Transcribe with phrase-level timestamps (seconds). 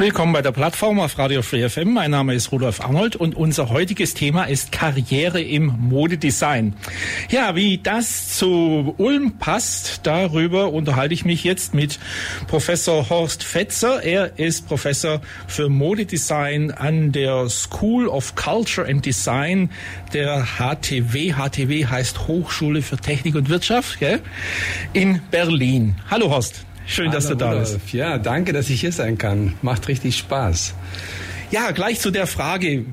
[0.00, 1.92] Willkommen bei der Plattform auf Radio Free FM.
[1.92, 6.72] Mein Name ist Rudolf Arnold und unser heutiges Thema ist Karriere im Modedesign.
[7.28, 11.98] Ja, wie das zu Ulm passt, darüber unterhalte ich mich jetzt mit
[12.46, 14.02] Professor Horst Fetzer.
[14.02, 19.68] Er ist Professor für Modedesign an der School of Culture and Design
[20.14, 21.34] der HTW.
[21.34, 24.20] HTW heißt Hochschule für Technik und Wirtschaft gell?
[24.94, 25.96] in Berlin.
[26.10, 26.64] Hallo Horst.
[26.90, 27.92] Schön, Hallo, dass du da bist.
[27.92, 29.54] Ja, danke, dass ich hier sein kann.
[29.62, 30.74] Macht richtig Spaß.
[31.52, 32.84] Ja, gleich zu der Frage,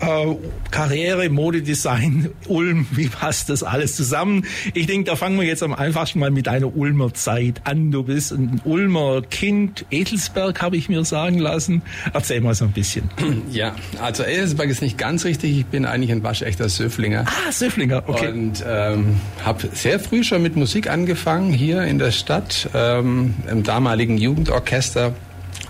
[0.00, 0.36] äh,
[0.70, 4.44] Karriere, Modedesign, Ulm, wie passt das alles zusammen?
[4.74, 7.90] Ich denke, da fangen wir jetzt am einfachsten mal mit deiner Ulmer Zeit an.
[7.90, 11.82] Du bist ein Ulmer Kind, Edelsberg habe ich mir sagen lassen.
[12.12, 13.10] Erzähl mal so ein bisschen.
[13.50, 15.56] Ja, also Edelsberg ist nicht ganz richtig.
[15.56, 17.24] Ich bin eigentlich ein waschechter Söflinger.
[17.26, 18.28] Ah, Söflinger, okay.
[18.28, 23.62] Und ähm, habe sehr früh schon mit Musik angefangen, hier in der Stadt, ähm, im
[23.62, 25.14] damaligen Jugendorchester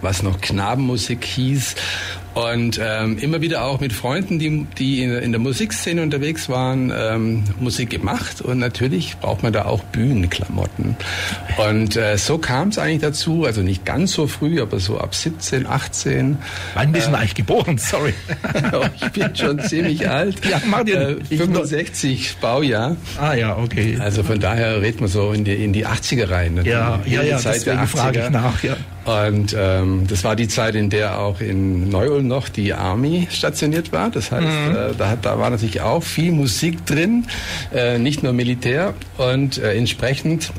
[0.02, 1.74] was noch Knabenmusik hieß
[2.36, 7.44] und ähm, immer wieder auch mit Freunden, die, die in, der Musikszene unterwegs waren, ähm,
[7.60, 8.42] Musik gemacht.
[8.42, 10.96] Und natürlich braucht man da auch Bühnenklamotten.
[11.56, 15.14] Und äh, so kam es eigentlich dazu, also nicht ganz so früh, aber so ab
[15.14, 16.36] 17, 18.
[16.74, 17.78] Wann bist du äh, eigentlich geboren?
[17.78, 18.12] Sorry.
[19.00, 20.44] ich bin schon ziemlich alt.
[20.44, 22.96] Ja, mach dir äh, 65 Baujahr.
[23.18, 23.96] Ah ja, okay.
[23.98, 26.60] Also von daher redet man so in die, in die 80er rein.
[26.64, 27.86] Ja, ja, ja, deswegen der 80er.
[27.86, 28.62] frage ich nach.
[28.62, 28.76] Ja.
[29.06, 33.92] Und ähm, das war die Zeit, in der auch in Neu-Ulm noch die Army stationiert
[33.92, 34.10] war.
[34.10, 34.76] Das heißt, mhm.
[34.76, 37.26] äh, da, da war natürlich auch viel Musik drin,
[37.72, 38.94] äh, nicht nur Militär.
[39.16, 40.50] Und äh, entsprechend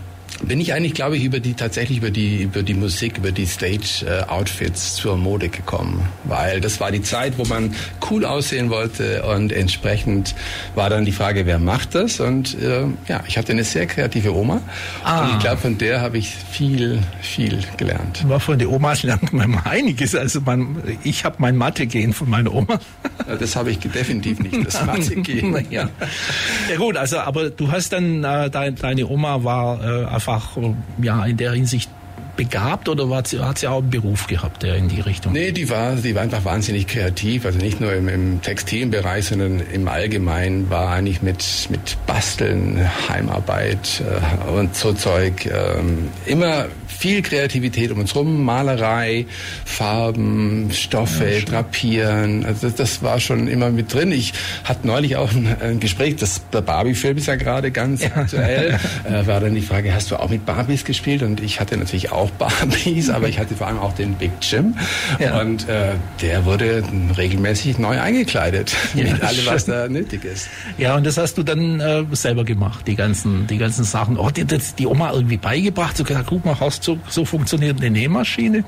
[0.44, 3.46] bin ich eigentlich, glaube ich, über die tatsächlich über die über die Musik, über die
[3.46, 7.74] Stage äh, Outfits zur Mode gekommen, weil das war die Zeit, wo man
[8.10, 10.36] cool aussehen wollte und entsprechend
[10.76, 12.20] war dann die Frage, wer macht das?
[12.20, 14.62] Und äh, ja, ich hatte eine sehr kreative Oma
[15.04, 15.26] ah.
[15.26, 18.28] und ich glaube, von der habe ich viel viel gelernt.
[18.28, 20.16] War von der Oma lernt man einiges.
[20.16, 22.80] Also man, ich habe mein Mathe-Gen von meiner Oma.
[23.40, 25.66] das habe ich definitiv nicht, das Mathe-Gen.
[25.70, 25.90] ja.
[26.70, 30.58] ja gut, also aber du hast dann äh, dein, deine Oma war äh, einfach
[31.02, 31.90] ja in der Hinsicht
[32.38, 35.34] begabt oder hat sie, hat sie auch einen Beruf gehabt, der in die Richtung?
[35.34, 37.46] Nee, die war, die war einfach wahnsinnig kreativ.
[37.46, 44.02] Also nicht nur im, im Textilbereich, sondern im Allgemeinen war eigentlich mit, mit Basteln, Heimarbeit
[44.02, 45.82] äh, und so Zeug äh,
[46.26, 46.68] immer
[46.98, 49.28] viel Kreativität um uns rum, Malerei,
[49.66, 52.46] Farben, Stoffe, ja, Drapieren.
[52.46, 54.12] Also das, das, war schon immer mit drin.
[54.12, 54.34] Ich
[54.64, 58.10] hatte neulich auch ein, ein Gespräch, das, der Barbie-Film ist ja gerade ganz ja.
[58.16, 58.80] aktuell.
[59.08, 61.22] Äh, war dann die Frage, hast du auch mit Barbies gespielt?
[61.22, 64.76] Und ich hatte natürlich auch Barbies, aber ich hatte vor allem auch den Big Jim.
[65.20, 65.42] Ja.
[65.42, 66.84] Und äh, der wurde
[67.18, 70.50] regelmäßig neu eingekleidet mit allem, was da nötig ist.
[70.78, 74.18] Ja, und das hast du dann äh, selber gemacht, die ganzen, die ganzen Sachen.
[74.18, 77.90] Oh, die, die Oma irgendwie beigebracht, so gesagt, guck mal, hast so, so funktioniert eine
[77.90, 78.64] Nähmaschine?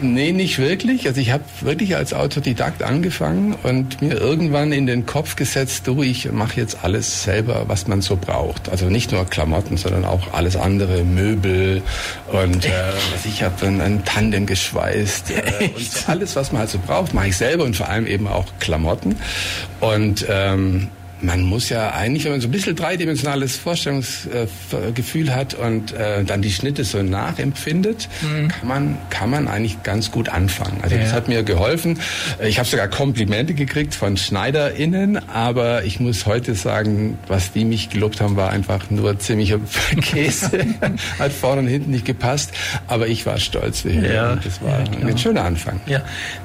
[0.00, 1.06] Nee, nicht wirklich.
[1.06, 6.02] Also ich habe wirklich als Autodidakt angefangen und mir irgendwann in den Kopf gesetzt, du,
[6.02, 8.68] ich mache jetzt alles selber, was man so braucht.
[8.68, 11.82] Also nicht nur Klamotten, sondern auch alles andere, Möbel
[12.32, 12.70] und äh,
[13.12, 15.32] was ich habe ein, ein Tandem geschweißt.
[15.38, 18.06] Äh, und so alles, was man halt so braucht, mache ich selber und vor allem
[18.06, 19.16] eben auch Klamotten.
[19.80, 20.88] Und ähm,
[21.20, 26.42] man muss ja eigentlich, wenn man so ein bisschen dreidimensionales Vorstellungsgefühl hat und äh, dann
[26.42, 28.48] die Schnitte so nachempfindet, mhm.
[28.48, 30.78] kann man kann man eigentlich ganz gut anfangen.
[30.82, 31.02] Also ja.
[31.02, 31.98] das hat mir geholfen.
[32.42, 37.90] Ich habe sogar Komplimente gekriegt von SchneiderInnen, aber ich muss heute sagen, was die mich
[37.90, 39.58] gelobt haben, war einfach nur ziemlicher
[40.00, 40.50] Käse.
[41.18, 42.52] hat vorne und hinten nicht gepasst,
[42.86, 43.84] aber ich war stolz.
[43.84, 44.36] Ja.
[44.36, 45.80] Das war ja, ein schöner Anfang.
[45.86, 46.02] Ja.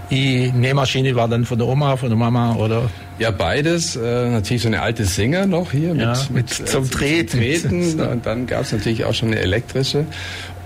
[0.09, 2.89] Die Nähmaschine war dann von der Oma, von der Mama oder?
[3.19, 3.95] Ja, beides.
[3.95, 7.39] Äh, natürlich so eine alte Singer noch hier ja, mit, mit, äh, zum Treten.
[7.39, 7.99] Treten.
[8.11, 10.05] Und dann gab es natürlich auch schon eine elektrische.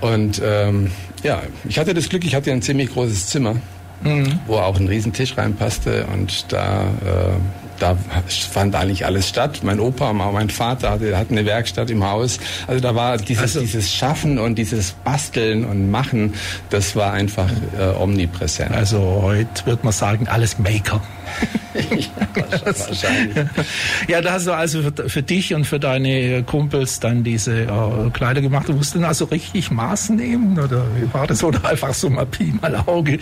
[0.02, 0.92] Und ähm,
[1.24, 3.56] ja, ich hatte das Glück, ich hatte ein ziemlich großes Zimmer,
[4.04, 4.40] mhm.
[4.46, 7.32] wo auch ein Riesentisch reinpasste und da äh,
[7.80, 7.96] da
[8.28, 9.60] fand eigentlich alles statt.
[9.64, 12.40] Mein Opa, mein Vater hatte, hatten eine Werkstatt im Haus.
[12.66, 16.34] Also da war dieses, also, dieses Schaffen und dieses Basteln und Machen,
[16.70, 18.72] das war einfach äh, omnipräsent.
[18.72, 21.02] Also heute würde man sagen, alles Maker.
[21.92, 23.36] ja, wahrscheinlich.
[24.08, 28.10] ja, da hast du also für, für, dich und für deine Kumpels dann diese äh,
[28.14, 28.68] Kleider gemacht.
[28.70, 31.44] Du musst dann also richtig Maß nehmen oder wie war das?
[31.44, 33.20] Oder einfach so mal Pi mal Auge?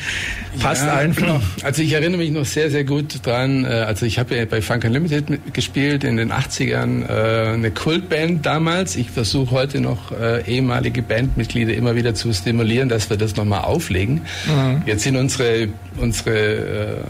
[0.62, 1.42] Passt ja, einfach.
[1.64, 3.66] Also ich erinnere mich noch sehr, sehr gut dran.
[3.66, 7.08] Äh, also ich habe ja bei Funk Unlimited gespielt in den 80ern.
[7.08, 8.96] Äh, eine Kultband damals.
[8.96, 13.62] Ich versuche heute noch äh, ehemalige Bandmitglieder immer wieder zu stimulieren, dass wir das nochmal
[13.62, 14.22] auflegen.
[14.48, 14.84] Mhm.
[14.86, 17.04] Jetzt sind unsere, unsere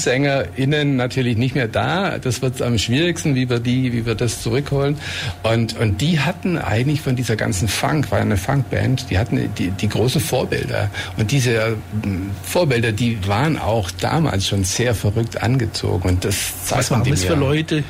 [0.00, 2.18] POC-SängerInnen natürlich nicht mehr da.
[2.18, 4.96] Das wird am schwierigsten, wie wir die, wie wir das zurückholen.
[5.42, 9.70] Und, und die hatten eigentlich von dieser ganzen Funk, war eine Funkband, die hatten die,
[9.70, 10.90] die großen Vorbilder.
[11.16, 11.76] Und diese
[12.42, 16.08] Vorbilder, die waren auch damals schon sehr verrückt angezogen.
[16.08, 17.84] Und das zeigt Was waren das für Leute?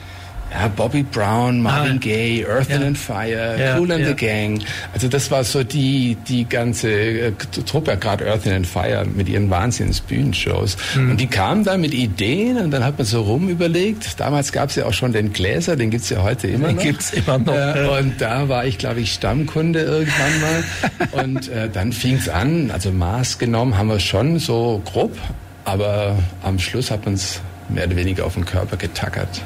[0.52, 4.60] Ja, Bobby Brown, Marvin ah, Gaye, Earth and Fire, Cool and the Gang.
[4.92, 7.32] Also das war so die die ganze äh,
[7.66, 10.76] Truppe, gerade Earth and Fire mit ihren Wahnsinns-Bühnenshows.
[10.96, 11.10] Mhm.
[11.12, 14.18] Und die kamen da mit Ideen und dann hat man so rum überlegt.
[14.18, 16.82] Damals gab es ja auch schon den Gläser, den gibt's ja heute immer den noch.
[16.82, 17.54] Gibt's immer noch.
[17.54, 21.24] Äh, und da war ich, glaube ich, Stammkunde irgendwann mal.
[21.24, 25.16] und äh, dann fing's an, also Maß genommen haben wir schon so grob,
[25.64, 27.40] aber am Schluss hat man's
[27.72, 29.42] mehr oder weniger auf den Körper getackert.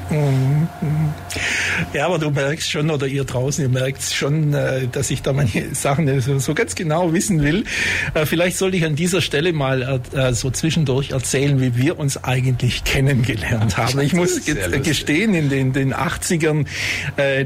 [1.93, 5.33] Ja, aber du merkst schon, oder ihr draußen, ihr merkt schon, äh, dass ich da
[5.33, 7.65] manche Sachen so ganz genau wissen will.
[8.13, 12.23] Äh, vielleicht sollte ich an dieser Stelle mal äh, so zwischendurch erzählen, wie wir uns
[12.23, 13.99] eigentlich kennengelernt haben.
[13.99, 14.41] Ich muss
[14.83, 16.65] gestehen, in den, den 80ern,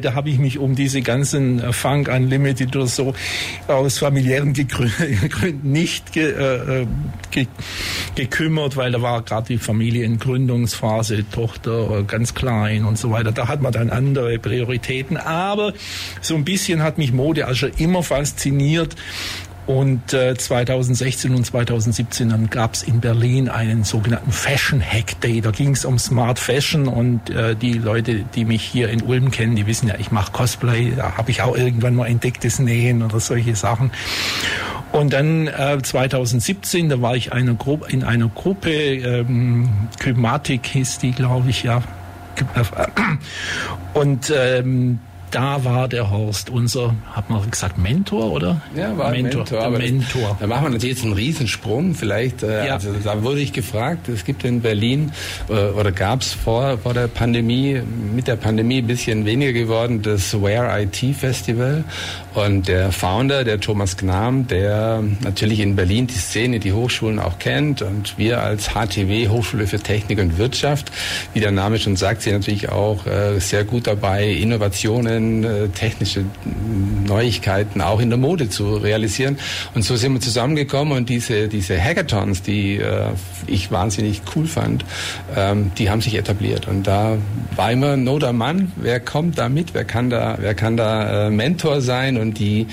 [0.01, 3.13] da habe ich mich um diese ganzen Funk Unlimited oder so
[3.67, 6.85] aus familiären Gründen nicht ge,
[7.31, 7.47] ge,
[8.15, 13.31] gekümmert, weil da war gerade die Familiengründung Entwicklungsphase, Tochter ganz klein und so weiter.
[13.31, 15.17] Da hat man dann andere Prioritäten.
[15.17, 15.73] Aber
[16.21, 18.95] so ein bisschen hat mich Mode also immer fasziniert.
[19.69, 25.41] Und äh, 2016 und 2017 dann gab es in Berlin einen sogenannten Fashion Hack Day.
[25.41, 29.29] Da ging es um Smart Fashion und äh, die Leute, die mich hier in Ulm
[29.29, 30.93] kennen, die wissen ja, ich mache Cosplay.
[30.95, 33.91] Da habe ich auch irgendwann mal entdecktes Nähen oder solche Sachen.
[34.91, 39.69] Und dann äh, 2017, da war ich eine Gruppe, in einer Gruppe, ähm,
[39.99, 41.83] Kymatik hieß die, glaube ich, ja.
[43.93, 44.99] Und ähm,
[45.31, 48.61] da war der Horst unser, hat man gesagt, Mentor, oder?
[48.75, 49.43] Ja, war Mentor.
[49.43, 50.37] Mentor, Mentor.
[50.39, 51.95] da machen wir natürlich jetzt einen Riesensprung.
[51.95, 52.73] Vielleicht, äh, ja.
[52.73, 55.11] also da wurde ich gefragt, es gibt in Berlin
[55.49, 57.81] äh, oder gab es vor, vor der Pandemie,
[58.13, 61.83] mit der Pandemie ein bisschen weniger geworden, das Where IT Festival.
[62.45, 67.37] Und der Founder, der Thomas Gnam, der natürlich in Berlin die Szene, die Hochschulen auch
[67.37, 70.89] kennt und wir als HTW, Hochschule für Technik und Wirtschaft,
[71.33, 76.23] wie der Name schon sagt, sind natürlich auch äh, sehr gut dabei, Innovationen äh, technische
[77.05, 79.37] Neuigkeiten auch in der Mode zu realisieren.
[79.75, 83.07] Und so sind wir zusammengekommen und diese, diese Hackathons, die äh,
[83.47, 84.85] ich wahnsinnig cool fand,
[85.35, 86.69] ähm, die haben sich etabliert.
[86.69, 87.17] Und da
[87.55, 91.29] war immer Not am Mann, wer kommt da mit, wer kann da, wer kann da
[91.29, 92.67] Mentor sein und die,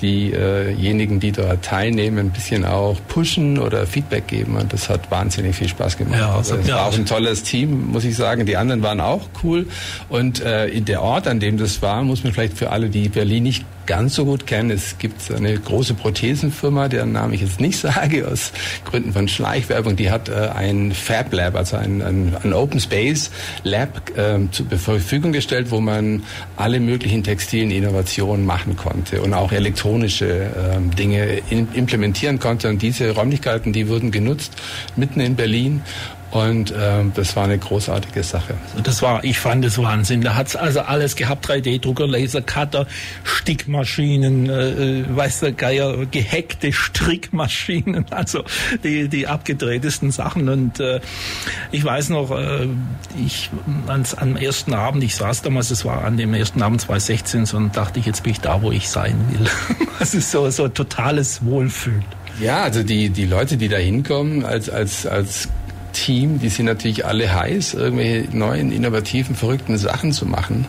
[0.00, 4.56] diejenigen, die dort teilnehmen, ein bisschen auch pushen oder Feedback geben.
[4.56, 6.18] Und das hat wahnsinnig viel Spaß gemacht.
[6.18, 8.46] Ja, also es war auch ein tolles Team, muss ich sagen.
[8.46, 9.66] Die anderen waren auch cool.
[10.08, 13.44] Und äh, der Ort, an dem das war, muss man vielleicht für alle, die Berlin
[13.44, 14.70] nicht ganz so gut kennen.
[14.70, 18.50] Es gibt eine große Prothesenfirma, deren Namen ich jetzt nicht sage, aus
[18.86, 19.96] Gründen von Schleichwerbung.
[19.96, 23.30] Die hat äh, ein Fab Lab, also ein, ein, ein Open Space
[23.64, 26.22] Lab äh, zur Verfügung gestellt, wo man
[26.56, 32.70] alle möglichen textilen Innovationen machen konnte und auch elektronische äh, Dinge in, implementieren konnte.
[32.70, 34.54] Und diese Räumlichkeiten, die wurden genutzt
[34.96, 35.82] mitten in Berlin
[36.32, 38.54] und ähm, das war eine großartige Sache.
[38.82, 40.22] Das war, ich fand es Wahnsinn.
[40.22, 42.86] Da hat's also alles gehabt, 3D-Drucker, Lasercutter,
[43.22, 48.44] Stickmaschinen, äh, äh, weiß der Geier, gehackte Strickmaschinen, also
[48.82, 50.48] die, die abgedrehtesten Sachen.
[50.48, 51.00] Und äh,
[51.70, 52.66] ich weiß noch, äh,
[53.22, 53.50] ich
[53.86, 57.58] ans, am ersten Abend, ich saß damals, es war an dem ersten Abend 2016, so,
[57.58, 59.46] und dachte ich, jetzt bin ich da, wo ich sein will.
[59.98, 62.04] Das ist so, so totales Wohlfühlen.
[62.40, 65.48] Ja, also die, die Leute, die da hinkommen als, als, als
[65.92, 70.66] Team, die sind natürlich alle heiß, irgendwelche neuen, innovativen, verrückten Sachen zu machen.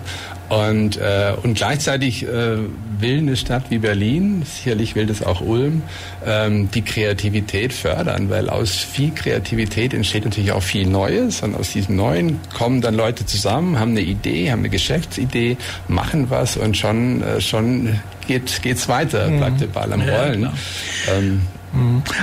[0.49, 2.57] Und, äh, und gleichzeitig äh,
[2.99, 5.81] will eine Stadt wie Berlin, sicherlich will das auch Ulm,
[6.25, 11.41] ähm, die Kreativität fördern, weil aus viel Kreativität entsteht natürlich auch viel Neues.
[11.41, 16.29] Und aus diesem Neuen kommen dann Leute zusammen, haben eine Idee, haben eine Geschäftsidee, machen
[16.29, 20.41] was und schon, äh, schon geht, geht's weiter, bleibt der Ball am Rollen.
[20.43, 20.53] Ja.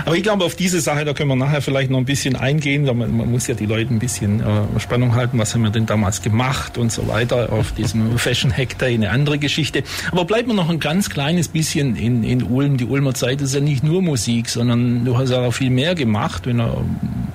[0.05, 2.85] Aber ich glaube, auf diese Sache, da können wir nachher vielleicht noch ein bisschen eingehen.
[2.85, 5.87] Man, man muss ja die Leute ein bisschen äh, Spannung halten, was haben wir denn
[5.87, 9.83] damals gemacht und so weiter auf diesem Fashion Hack Day, eine andere Geschichte.
[10.13, 12.77] Aber bleibt mir noch ein ganz kleines bisschen in, in Ulm.
[12.77, 15.95] Die Ulmer Zeit ist ja nicht nur Musik, sondern du hast ja auch viel mehr
[15.95, 16.47] gemacht.
[16.47, 16.85] Wenn er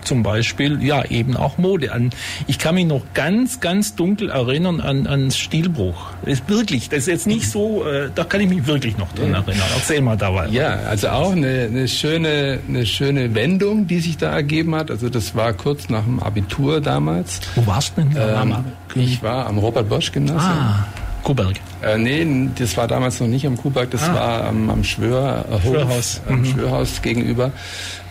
[0.05, 2.11] zum Beispiel ja eben auch Mode an.
[2.47, 6.11] Ich kann mich noch ganz, ganz dunkel erinnern an, an Stilbruch.
[6.23, 9.11] Das ist wirklich, das ist jetzt nicht so, äh, da kann ich mich wirklich noch
[9.13, 9.67] dran erinnern.
[9.75, 10.51] Erzähl mal da weiter.
[10.51, 14.91] Ja, also auch eine, eine, schöne, eine schöne Wendung, die sich da ergeben hat.
[14.91, 17.41] Also das war kurz nach dem Abitur damals.
[17.55, 18.15] Wo warst du denn?
[18.17, 18.55] Ähm,
[18.95, 20.41] ich war am Robert-Bosch-Gymnasium.
[20.41, 20.87] Ah.
[21.23, 21.55] Kuhberg?
[21.81, 24.13] Äh, nee, das war damals noch nicht am Kuhberg, das ah.
[24.13, 26.21] war am, am Schwörhof, Schwörhaus.
[26.29, 26.45] am mhm.
[26.45, 27.51] Schwörhaus gegenüber.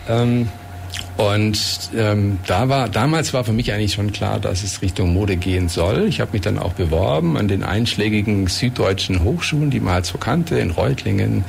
[0.09, 0.49] Ähm,
[1.17, 1.57] und
[1.95, 5.69] ähm, da war damals war für mich eigentlich schon klar, dass es Richtung Mode gehen
[5.69, 6.07] soll.
[6.07, 10.17] Ich habe mich dann auch beworben an den einschlägigen süddeutschen Hochschulen, die man halt so
[10.17, 11.45] kannte, in Reutlingen,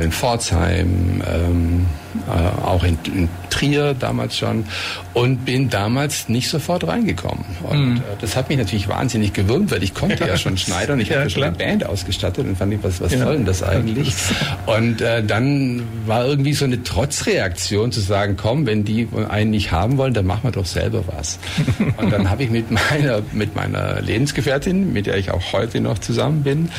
[0.00, 1.86] in Pforzheim, ähm,
[2.28, 4.64] äh, auch in, in, Trier damals schon
[5.12, 7.44] und bin damals nicht sofort reingekommen.
[7.62, 7.96] Und mhm.
[7.98, 10.98] äh, das hat mich natürlich wahnsinnig gewürmt, weil ich konnte ja, ja schon schneidern.
[10.98, 13.18] Ich ja, hatte schon eine Band ausgestattet und fand ich, was, was ja.
[13.18, 14.12] soll denn das eigentlich?
[14.66, 18.93] Und äh, dann war irgendwie so eine Trotzreaktion zu sagen, komm, wenn die
[19.28, 21.38] einen nicht haben wollen, dann machen wir doch selber was.
[21.96, 25.98] und dann habe ich mit meiner, mit meiner Lebensgefährtin, mit der ich auch heute noch
[25.98, 26.70] zusammen bin,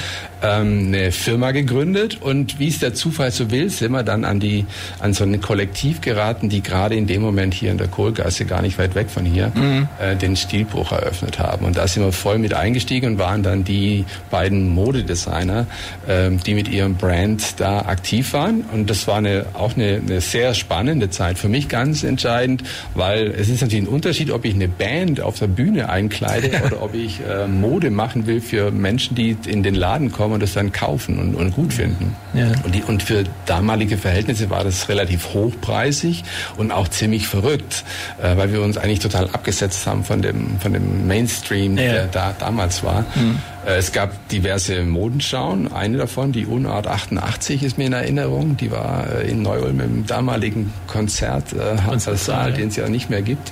[0.46, 4.40] ähm, eine Firma gegründet und wie es der Zufall so will, sind wir dann an
[4.40, 4.66] die
[5.00, 8.62] an so ein Kollektiv geraten, die gerade in dem Moment hier in der Kohlgasse, gar
[8.62, 9.88] nicht weit weg von hier, mhm.
[10.00, 11.66] äh, den Stilbruch eröffnet haben.
[11.66, 15.66] Und da sind wir voll mit eingestiegen und waren dann die beiden Modedesigner,
[16.08, 18.62] äh, die mit ihrem Brand da aktiv waren.
[18.72, 21.38] Und das war eine, auch eine, eine sehr spannende Zeit.
[21.38, 25.40] Für mich ganz entscheidend, weil es ist natürlich ein Unterschied, ob ich eine Band auf
[25.40, 29.75] der Bühne einkleide oder ob ich äh, Mode machen will für Menschen, die in den
[29.75, 32.15] Laden kommen und das dann kaufen und, und gut finden.
[32.34, 32.51] Ja.
[32.63, 36.24] Und, die, und für damalige Verhältnisse war das relativ hochpreisig
[36.58, 37.84] und auch ziemlich verrückt,
[38.22, 41.84] äh, weil wir uns eigentlich total abgesetzt haben von dem, von dem Mainstream, ja.
[41.84, 43.06] der da damals war.
[43.15, 43.39] Mhm.
[43.65, 45.72] Äh, es gab diverse Modenschauen.
[45.72, 48.57] Eine davon, die Unart 88, ist mir in Erinnerung.
[48.57, 53.22] Die war äh, in Neu-Ulm im damaligen Konzert, äh, Saal, den es ja nicht mehr
[53.22, 53.51] gibt.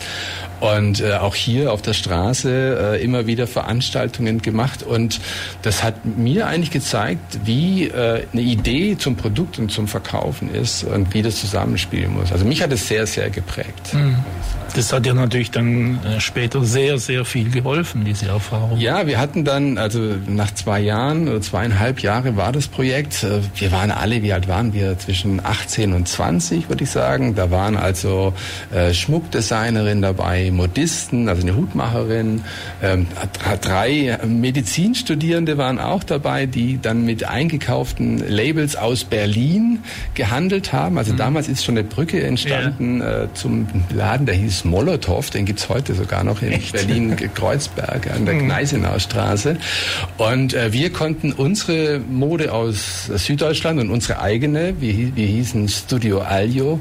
[0.60, 4.82] Und auch hier auf der Straße immer wieder Veranstaltungen gemacht.
[4.82, 5.20] Und
[5.62, 11.14] das hat mir eigentlich gezeigt, wie eine Idee zum Produkt und zum Verkaufen ist und
[11.14, 12.32] wie das zusammenspielen muss.
[12.32, 13.94] Also mich hat es sehr, sehr geprägt.
[13.94, 14.16] Mhm.
[14.76, 18.80] Das hat ja natürlich dann äh, später sehr, sehr viel geholfen, diese Erfahrung.
[18.80, 23.24] Ja, wir hatten dann, also nach zwei Jahren oder zweieinhalb Jahre war das Projekt.
[23.24, 24.98] Äh, wir waren alle, wie alt waren wir?
[24.98, 27.36] Zwischen 18 und 20, würde ich sagen.
[27.36, 28.34] Da waren also
[28.74, 32.42] äh, Schmuckdesignerin dabei, Modisten, also eine Hutmacherin,
[32.82, 33.06] ähm,
[33.62, 39.84] drei Medizinstudierende waren auch dabei, die dann mit eingekauften Labels aus Berlin
[40.16, 40.98] gehandelt haben.
[40.98, 41.18] Also mhm.
[41.18, 43.32] damals ist schon eine Brücke entstanden ja.
[43.36, 48.36] zum Laden, der hieß Molotow, den gibt es heute sogar noch in Berlin-Kreuzberg an der
[48.36, 48.46] hm.
[48.46, 49.58] Gneisenauer Straße.
[50.18, 56.20] Und äh, wir konnten unsere Mode aus Süddeutschland und unsere eigene, wir, wir hießen Studio
[56.22, 56.80] Alio,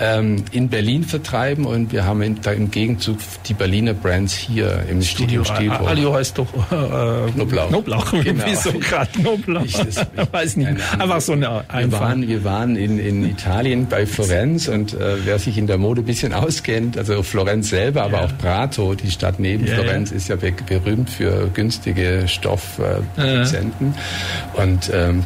[0.00, 4.84] ähm, in Berlin vertreiben und wir haben in, da im Gegenzug die Berliner Brands hier
[4.90, 5.88] im Studio, Stilbruch.
[5.88, 7.68] Alio heißt doch äh, Knoblauch.
[7.68, 8.44] Knoblauch, genau.
[8.46, 9.64] wieso gerade Knoblauch?
[9.64, 14.06] Ich das, weiß nicht, einfach so eine wir waren, wir waren in, in Italien bei
[14.06, 18.18] Florenz und äh, wer sich in der Mode ein bisschen auskennt, also Florenz selber, aber
[18.18, 18.24] ja.
[18.24, 23.94] auch Prato, die Stadt neben ja, Florenz, ist ja berühmt für günstige Stoffproduzenten.
[24.54, 25.24] Und ähm,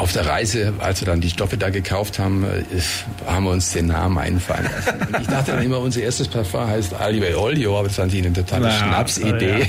[0.00, 2.80] auf der Reise, als wir dann die Stoffe da gekauft haben, äh,
[3.26, 4.98] haben wir uns den Namen einfallen lassen.
[5.00, 8.24] Und ich dachte dann immer, unser erstes Parfum heißt Alio Olio, aber das fand ich
[8.24, 9.66] eine totale Na, Schnapsidee.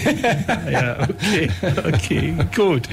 [0.71, 0.71] Ja.
[0.71, 1.49] ja, okay,
[1.93, 2.87] okay, gut.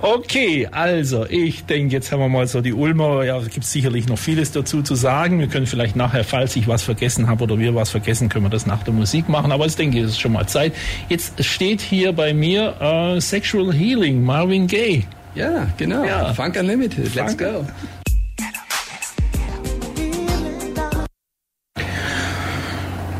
[0.00, 4.08] Okay, also ich denke, jetzt haben wir mal so die Ulmer, ja, es gibt sicherlich
[4.08, 5.38] noch vieles dazu zu sagen.
[5.40, 8.50] Wir können vielleicht nachher, falls ich was vergessen habe oder wir was vergessen, können wir
[8.50, 9.52] das nach der Musik machen.
[9.52, 10.72] Aber ich denke, es ist schon mal Zeit.
[11.08, 15.04] Jetzt steht hier bei mir uh, Sexual Healing, Marvin Gaye.
[15.34, 16.04] Ja, genau.
[16.04, 16.34] Ja.
[16.34, 17.14] Funk Unlimited.
[17.14, 17.38] Let's Funk.
[17.38, 17.66] go.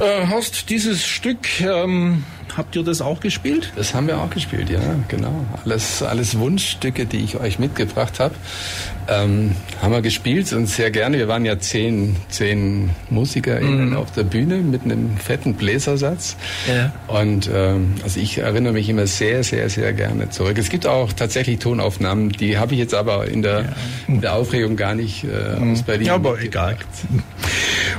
[0.00, 2.24] Äh, Horst, dieses Stück ähm,
[2.58, 3.72] Habt ihr das auch gespielt?
[3.76, 5.46] Das haben wir auch gespielt, ja, genau.
[5.64, 8.34] Alles, alles Wunschstücke, die ich euch mitgebracht habe,
[9.08, 11.18] ähm, haben wir gespielt und sehr gerne.
[11.18, 13.96] Wir waren ja zehn, zehn MusikerInnen mhm.
[13.96, 16.36] auf der Bühne mit einem fetten Bläsersatz.
[16.68, 16.92] Ja.
[17.06, 20.58] Und ähm, also ich erinnere mich immer sehr, sehr, sehr gerne zurück.
[20.58, 23.66] Es gibt auch tatsächlich Tonaufnahmen, die habe ich jetzt aber in der, ja.
[24.06, 25.72] in der Aufregung gar nicht äh, mhm.
[25.72, 26.06] aus Berlin.
[26.06, 26.76] Ja, aber egal.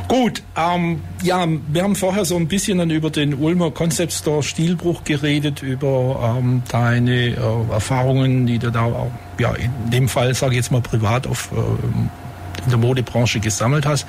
[0.08, 4.44] Gut, ähm, ja, wir haben vorher so ein bisschen dann über den Ulmer Concept Store
[4.44, 10.34] Stilbruch geredet, über ähm, deine äh, Erfahrungen, die du da, auch, ja, in dem Fall,
[10.34, 14.06] sage ich jetzt mal privat, auf, äh, in der Modebranche gesammelt hast.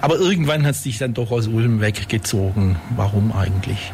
[0.00, 2.76] Aber irgendwann hat es dich dann doch aus Ulm weggezogen.
[2.96, 3.92] Warum eigentlich?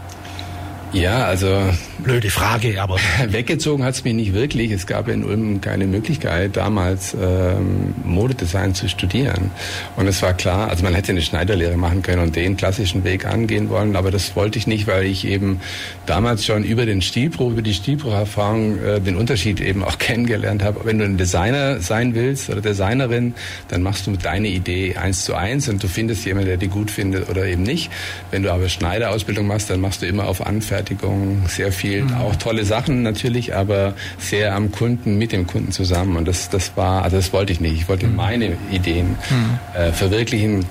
[0.92, 1.60] Ja, also.
[1.98, 2.98] Blöde Frage, aber.
[3.26, 4.70] Weggezogen hat es mich nicht wirklich.
[4.70, 9.50] Es gab in Ulm keine Möglichkeit, damals ähm, Modedesign zu studieren.
[9.96, 13.26] Und es war klar, also man hätte eine Schneiderlehre machen können und den klassischen Weg
[13.26, 15.60] angehen wollen, aber das wollte ich nicht, weil ich eben
[16.06, 20.80] damals schon über den Stilbruch, über die Stilbrucherfahrung äh, den Unterschied eben auch kennengelernt habe.
[20.84, 23.34] Wenn du ein Designer sein willst oder Designerin,
[23.68, 26.90] dann machst du deine Idee eins zu eins und du findest jemanden, der die gut
[26.90, 27.90] findet oder eben nicht.
[28.30, 32.14] Wenn du aber Schneiderausbildung machst, dann machst du immer auf Anfertigung Fertigung, sehr viel, mhm.
[32.16, 36.16] auch tolle Sachen natürlich, aber sehr am Kunden, mit dem Kunden zusammen.
[36.16, 37.74] Und das, das war, also das wollte ich nicht.
[37.74, 38.16] Ich wollte mhm.
[38.16, 39.58] meine Ideen mhm.
[39.74, 40.66] äh, verwirklichen.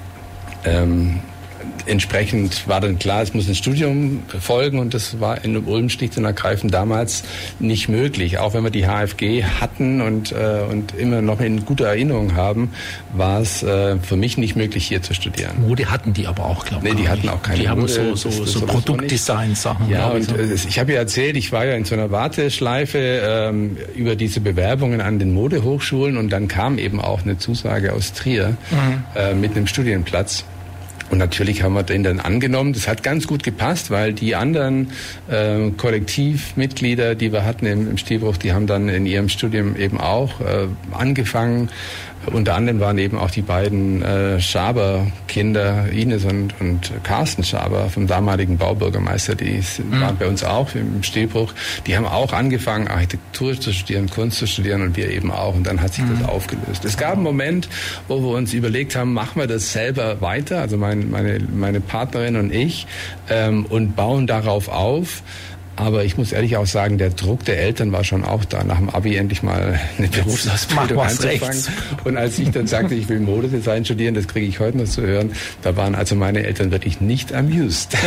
[0.63, 1.21] Ähm,
[1.85, 6.17] entsprechend war dann klar, es muss ein Studium folgen und das war in Ulm schlicht
[6.17, 7.23] und ergreifend damals
[7.59, 8.37] nicht möglich.
[8.39, 12.71] Auch wenn wir die HFG hatten und, äh, und immer noch in guter Erinnerung haben,
[13.13, 15.61] war es äh, für mich nicht möglich, hier zu studieren.
[15.61, 16.93] Mode hatten die aber auch, glaube ich.
[16.93, 19.89] Nee, die hatten auch keine Die haben so, so, das, so Produktdesign-Sachen.
[19.89, 20.35] Ja, und so.
[20.35, 24.39] Äh, ich habe ja erzählt, ich war ja in so einer Warteschleife ähm, über diese
[24.39, 29.03] Bewerbungen an den Modehochschulen und dann kam eben auch eine Zusage aus Trier mhm.
[29.15, 30.45] äh, mit einem Studienplatz.
[31.11, 32.73] Und natürlich haben wir den dann angenommen.
[32.73, 34.91] Das hat ganz gut gepasst, weil die anderen
[35.29, 39.99] äh, Kollektivmitglieder, die wir hatten im, im Stehbruch, die haben dann in ihrem Studium eben
[39.99, 41.69] auch äh, angefangen
[42.31, 48.07] unter anderem waren eben auch die beiden äh, Schaber-Kinder, Ines und, und Carsten Schaber vom
[48.07, 50.01] damaligen Baubürgermeister, die mhm.
[50.01, 51.53] waren bei uns auch im Stehbruch.
[51.87, 55.55] Die haben auch angefangen, Architektur zu studieren, Kunst zu studieren und wir eben auch.
[55.55, 56.19] Und dann hat sich mhm.
[56.19, 56.85] das aufgelöst.
[56.85, 57.69] Es gab einen Moment,
[58.07, 62.35] wo wir uns überlegt haben, machen wir das selber weiter, also mein, meine, meine Partnerin
[62.35, 62.87] und ich,
[63.29, 65.23] ähm, und bauen darauf auf.
[65.77, 68.77] Aber ich muss ehrlich auch sagen, der Druck der Eltern war schon auch da, nach
[68.77, 71.39] dem Abi endlich mal eine Berufsausbildung anzufangen.
[71.41, 71.69] Rechts.
[72.03, 75.01] Und als ich dann sagte, ich will Modedesign studieren, das kriege ich heute noch zu
[75.01, 75.31] hören,
[75.63, 77.93] da waren also meine Eltern wirklich nicht amused.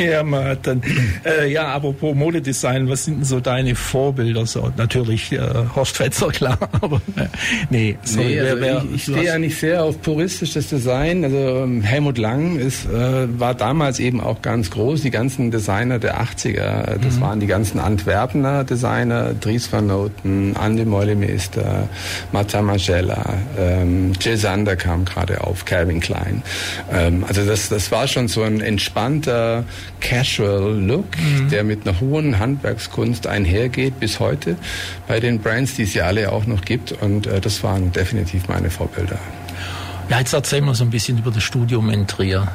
[0.00, 0.24] ja,
[0.56, 0.82] dann,
[1.24, 4.46] äh, ja, apropos Modedesign, was sind denn so deine Vorbilder?
[4.46, 5.38] So, natürlich äh,
[5.76, 7.26] Horst Fetzer, klar, aber äh,
[7.70, 7.96] nee.
[8.02, 11.22] So, nee also wer, wer, ich, ich stehe ja nicht sehr auf puristisches Design.
[11.24, 15.98] Also ähm, Helmut Lang ist, äh, war damals eben auch ganz groß die ganzen Designer
[15.98, 16.98] der 80er.
[16.98, 17.20] Das mhm.
[17.20, 21.88] waren die ganzen Antwerpener Designer, Dries van Noten, Andy Meulemeister,
[22.32, 26.42] Marta Magella, ähm, Jill Sander kam gerade auf, Calvin Klein.
[26.92, 29.64] Ähm, also das, das war schon so ein entspannter
[30.00, 31.50] Casual Look, mhm.
[31.50, 34.56] der mit einer hohen Handwerkskunst einhergeht bis heute
[35.06, 36.92] bei den Brands, die es ja alle auch noch gibt.
[36.92, 39.18] Und äh, das waren definitiv meine Vorbilder.
[40.08, 42.48] Ja, jetzt erzähl mal so ein bisschen über das Studium in Trier.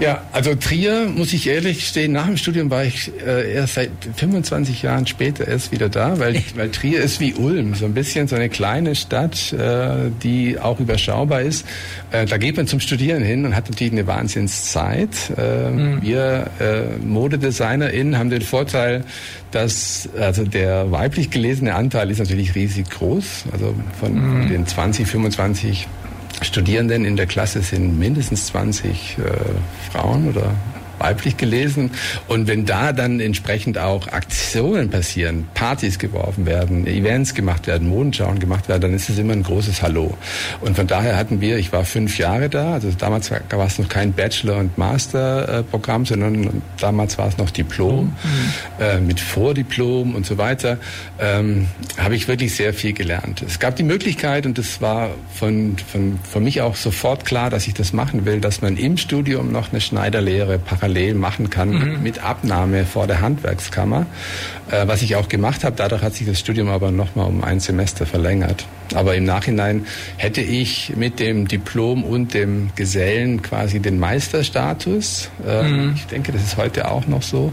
[0.00, 3.90] Ja, also Trier, muss ich ehrlich gestehen, nach dem Studium war ich äh, erst seit
[4.16, 8.26] 25 Jahren später erst wieder da, weil, weil Trier ist wie Ulm, so ein bisschen
[8.26, 11.64] so eine kleine Stadt, äh, die auch überschaubar ist.
[12.10, 15.10] Äh, da geht man zum Studieren hin und hat natürlich eine Wahnsinnszeit.
[15.36, 16.02] Äh, mhm.
[16.02, 19.04] Wir äh, ModedesignerInnen haben den Vorteil,
[19.52, 24.40] dass also der weiblich gelesene Anteil ist natürlich riesig groß, also von, mhm.
[24.40, 25.86] von den 20, 25
[26.42, 29.22] Studierenden in der Klasse sind mindestens 20 äh,
[29.90, 30.54] Frauen oder
[31.04, 31.90] weiblich gelesen.
[32.28, 38.38] Und wenn da dann entsprechend auch Aktionen passieren, Partys geworfen werden, Events gemacht werden, Modenschauen
[38.38, 40.16] gemacht werden, dann ist es immer ein großes Hallo.
[40.62, 43.78] Und von daher hatten wir, ich war fünf Jahre da, also damals war, war es
[43.78, 48.12] noch kein Bachelor- und Master-Programm, sondern damals war es noch Diplom, mhm.
[48.80, 50.78] äh, mit Vordiplom und so weiter,
[51.20, 51.66] ähm,
[51.98, 53.42] habe ich wirklich sehr viel gelernt.
[53.46, 57.66] Es gab die Möglichkeit, und das war von, von, von mich auch sofort klar, dass
[57.66, 61.70] ich das machen will, dass man im Studium noch eine Schneiderlehre parallel parallel machen kann
[61.70, 62.02] mhm.
[62.02, 64.06] mit Abnahme vor der Handwerkskammer,
[64.70, 65.74] äh, was ich auch gemacht habe.
[65.76, 68.66] Dadurch hat sich das Studium aber nochmal um ein Semester verlängert.
[68.94, 69.86] Aber im Nachhinein
[70.18, 75.30] hätte ich mit dem Diplom und dem Gesellen quasi den Meisterstatus.
[75.46, 75.92] Äh, mhm.
[75.96, 77.52] Ich denke, das ist heute auch noch so.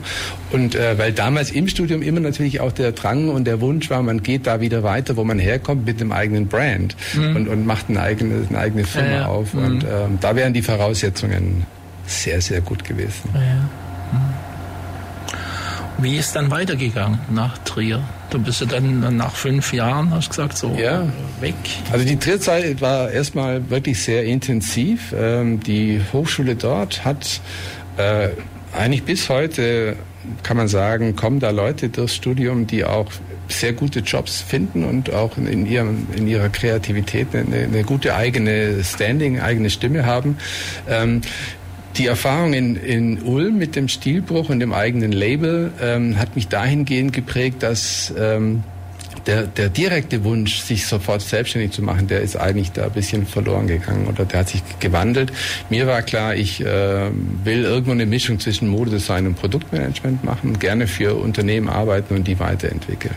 [0.51, 4.03] Und äh, weil damals im Studium immer natürlich auch der Drang und der Wunsch war,
[4.03, 7.35] man geht da wieder weiter, wo man herkommt mit dem eigenen Brand mhm.
[7.35, 9.25] und, und macht eine eigene, eine eigene Firma ja, ja.
[9.27, 9.53] auf.
[9.53, 9.65] Mhm.
[9.65, 11.65] Und ähm, da wären die Voraussetzungen
[12.11, 13.29] sehr, sehr gut gewesen.
[13.33, 13.39] Ja.
[13.39, 14.51] Hm.
[16.01, 18.01] Wie ist dann weitergegangen nach Trier?
[18.31, 21.05] Du bist ja dann nach fünf Jahren, hast du gesagt, so ja.
[21.41, 21.53] weg.
[21.91, 25.13] Also die Trierzeit war erstmal wirklich sehr intensiv.
[25.15, 27.41] Ähm, die Hochschule dort hat
[27.97, 28.29] äh,
[28.75, 29.95] eigentlich bis heute,
[30.41, 33.11] kann man sagen, kommen da Leute durchs Studium, die auch
[33.49, 38.83] sehr gute Jobs finden und auch in, ihrem, in ihrer Kreativität eine, eine gute eigene
[38.83, 40.37] Standing, eigene Stimme haben.
[40.89, 41.21] Ähm,
[41.97, 46.47] die Erfahrung in, in Ulm mit dem Stilbruch und dem eigenen Label ähm, hat mich
[46.47, 48.63] dahingehend geprägt, dass ähm,
[49.25, 53.25] der, der direkte Wunsch, sich sofort selbstständig zu machen, der ist eigentlich da ein bisschen
[53.25, 55.31] verloren gegangen oder der hat sich gewandelt.
[55.69, 57.09] Mir war klar, ich äh,
[57.43, 62.39] will irgendwo eine Mischung zwischen Modedesign und Produktmanagement machen, gerne für Unternehmen arbeiten und die
[62.39, 63.15] weiterentwickeln.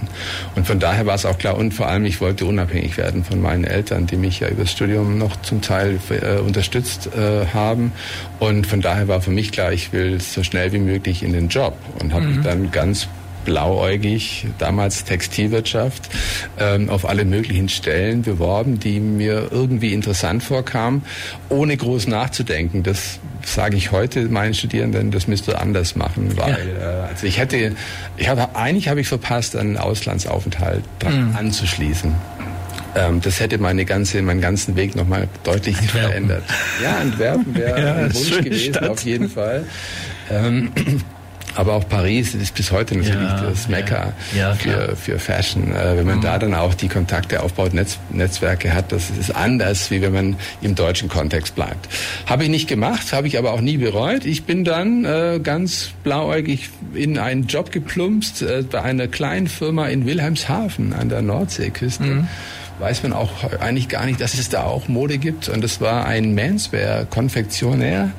[0.54, 3.40] Und von daher war es auch klar und vor allem, ich wollte unabhängig werden von
[3.40, 7.92] meinen Eltern, die mich ja über das Studium noch zum Teil äh, unterstützt äh, haben.
[8.38, 11.48] Und von daher war für mich klar, ich will so schnell wie möglich in den
[11.48, 12.36] Job und habe mhm.
[12.36, 13.08] mich dann ganz
[13.44, 16.08] blauäugig, damals Textilwirtschaft,
[16.58, 21.02] ähm, auf alle möglichen Stellen beworben, die mir irgendwie interessant vorkamen,
[21.48, 22.82] ohne groß nachzudenken.
[22.82, 27.04] Das sage ich heute meinen Studierenden, das müsst ihr anders machen, weil ja.
[27.04, 27.72] äh, also ich hätte,
[28.16, 31.36] ich habe eigentlich habe ich verpasst, einen Auslandsaufenthalt mhm.
[31.36, 32.14] anzuschließen
[32.96, 36.08] ähm, das hätte meine ganze, meinen ganzen Weg nochmal deutlich Antwerpen.
[36.08, 36.44] verändert.
[36.82, 38.88] Ja, Antwerpen wäre ja, ein Wunsch gewesen, Stadt.
[38.88, 39.64] auf jeden Fall.
[40.30, 40.70] Ähm,
[41.54, 45.74] aber auch Paris ist bis heute natürlich ja, das Mekka ja, für, für Fashion.
[45.74, 46.22] Äh, wenn man mhm.
[46.22, 50.36] da dann auch die Kontakte aufbaut, Netz, Netzwerke hat, das ist anders, wie wenn man
[50.60, 51.88] im deutschen Kontext bleibt.
[52.26, 54.24] Habe ich nicht gemacht, habe ich aber auch nie bereut.
[54.24, 59.86] Ich bin dann äh, ganz blauäugig in einen Job geplumpst äh, bei einer kleinen Firma
[59.86, 62.04] in Wilhelmshaven an der Nordseeküste.
[62.04, 62.28] Mhm
[62.78, 65.48] weiß man auch eigentlich gar nicht, dass es da auch Mode gibt.
[65.48, 68.10] Und das war ein Menswear-Konfektionär,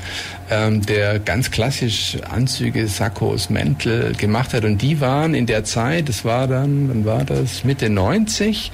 [0.50, 4.63] ähm, der ganz klassisch Anzüge, Sakkos, Mäntel gemacht hat.
[4.63, 8.72] Und die waren in der Zeit, das war dann, wann war das, Mitte 90,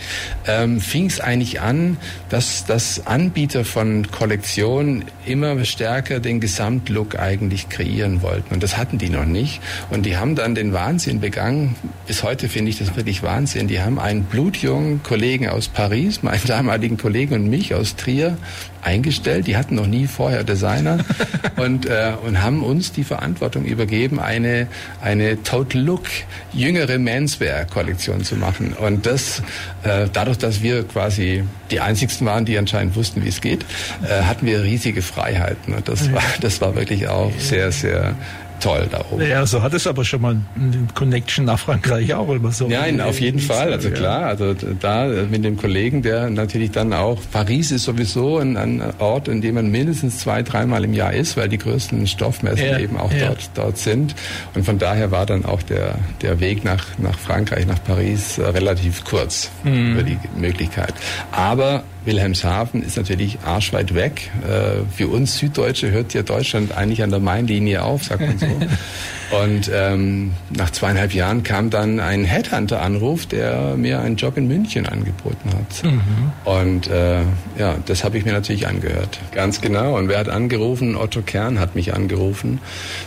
[0.48, 1.98] ähm, fing es eigentlich an,
[2.30, 8.54] dass, dass Anbieter von Kollektionen immer stärker den Gesamtlook eigentlich kreieren wollten.
[8.54, 9.62] Und das hatten die noch nicht.
[9.90, 11.76] Und die haben dann den Wahnsinn begangen.
[12.06, 13.68] Bis heute finde ich das wirklich Wahnsinn.
[13.68, 18.38] Die haben einen blutjungen Kollegen aus Paris, meinen damaligen Kollegen und mich aus Trier,
[18.82, 19.48] eingestellt.
[19.48, 21.00] Die hatten noch nie vorher Designer
[21.58, 24.68] und, äh, und haben uns die Verantwortung übergeben, eine,
[25.02, 26.06] eine Total Look
[26.54, 28.74] jüngere Menswear-Kollektion zu machen.
[28.74, 29.42] Und das,
[29.84, 33.66] äh, dadurch, dass wir quasi die einzigsten waren, die anscheinend wussten, wie es geht,
[34.04, 35.74] äh, hatten wir riesige Freiheiten.
[35.74, 38.16] Und das war, das war wirklich auch sehr, sehr
[38.62, 39.28] toll da oben.
[39.28, 42.68] Ja, so hat es aber schon mal eine Connection nach Frankreich auch immer so.
[42.68, 43.74] Nein, auf jeden Fall.
[43.74, 48.58] Also klar, also da mit dem Kollegen, der natürlich dann auch, Paris ist sowieso ein,
[48.58, 52.66] ein Ort, in dem man mindestens zwei, dreimal im Jahr ist, weil die größten Stoffmessen
[52.66, 53.28] ja, eben auch ja.
[53.28, 54.16] dort, dort sind.
[54.54, 58.44] Und von daher war dann auch der, der Weg nach, nach Frankreich, nach Paris äh,
[58.44, 59.94] relativ kurz mhm.
[59.94, 60.94] über die Möglichkeit.
[61.32, 64.32] Aber Wilhelmshaven ist natürlich arschweit weg.
[64.44, 68.48] Äh, für uns Süddeutsche hört ja Deutschland eigentlich an der Mainlinie auf, sagt man so.
[69.32, 74.86] Und ähm, nach zweieinhalb Jahren kam dann ein Headhunter-Anruf, der mir einen Job in München
[74.86, 75.90] angeboten hat.
[75.90, 76.32] Mhm.
[76.44, 77.22] Und äh,
[77.58, 79.20] ja, das habe ich mir natürlich angehört.
[79.32, 79.98] Ganz genau.
[79.98, 80.98] Und wer hat angerufen?
[80.98, 82.60] Otto Kern hat mich angerufen.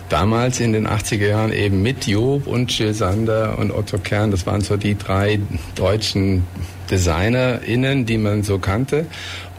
[0.09, 4.31] Damals in den 80er Jahren eben mit Job und Jill Sander und Otto Kern.
[4.31, 5.41] Das waren so die drei
[5.75, 6.45] deutschen
[6.91, 9.07] DesignerInnen, die man so kannte.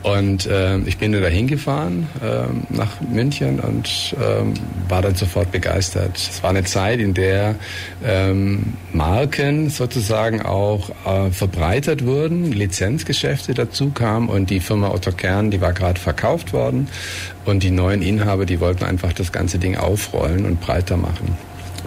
[0.05, 6.15] Und äh, ich bin da hingefahren äh, nach München und äh, war dann sofort begeistert.
[6.15, 7.55] Es war eine Zeit, in der
[8.05, 15.49] ähm, Marken sozusagen auch äh, verbreitert wurden, Lizenzgeschäfte dazu kamen und die Firma Otto Kern,
[15.49, 16.87] die war gerade verkauft worden
[17.45, 21.35] und die neuen Inhaber, die wollten einfach das ganze Ding aufrollen und breiter machen.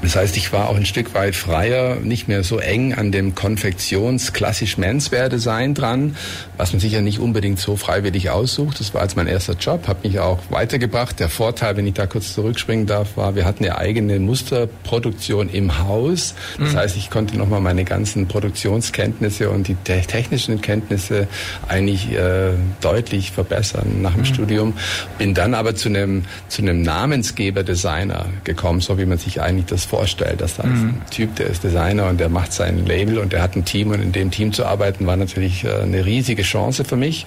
[0.03, 3.35] Das heißt, ich war auch ein Stück weit freier, nicht mehr so eng an dem
[3.35, 6.17] Konfektions-klassisch Menswear-Design dran,
[6.57, 8.81] was man sich ja nicht unbedingt so freiwillig aussucht.
[8.81, 11.19] Das war jetzt mein erster Job, hat mich auch weitergebracht.
[11.19, 15.79] Der Vorteil, wenn ich da kurz zurückspringen darf, war, wir hatten eine eigene Musterproduktion im
[15.79, 16.35] Haus.
[16.59, 16.77] Das mhm.
[16.77, 21.27] heißt, ich konnte nochmal meine ganzen Produktionskenntnisse und die technischen Kenntnisse
[21.67, 24.27] eigentlich äh, deutlich verbessern nach dem mhm.
[24.27, 24.75] Studium.
[25.19, 29.88] Bin dann aber zu einem, zu einem Namensgeber-Designer gekommen, so wie man sich eigentlich das
[29.89, 30.41] vorstellt.
[30.41, 31.01] dass da mhm.
[31.01, 33.91] ein Typ, der ist Designer und der macht sein Label und der hat ein Team
[33.91, 37.27] und in dem Team zu arbeiten war natürlich äh, eine riesige Chance für mich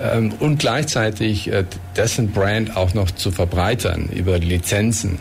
[0.00, 1.64] ähm, und gleichzeitig äh,
[1.96, 5.18] dessen Brand auch noch zu verbreitern über Lizenzen.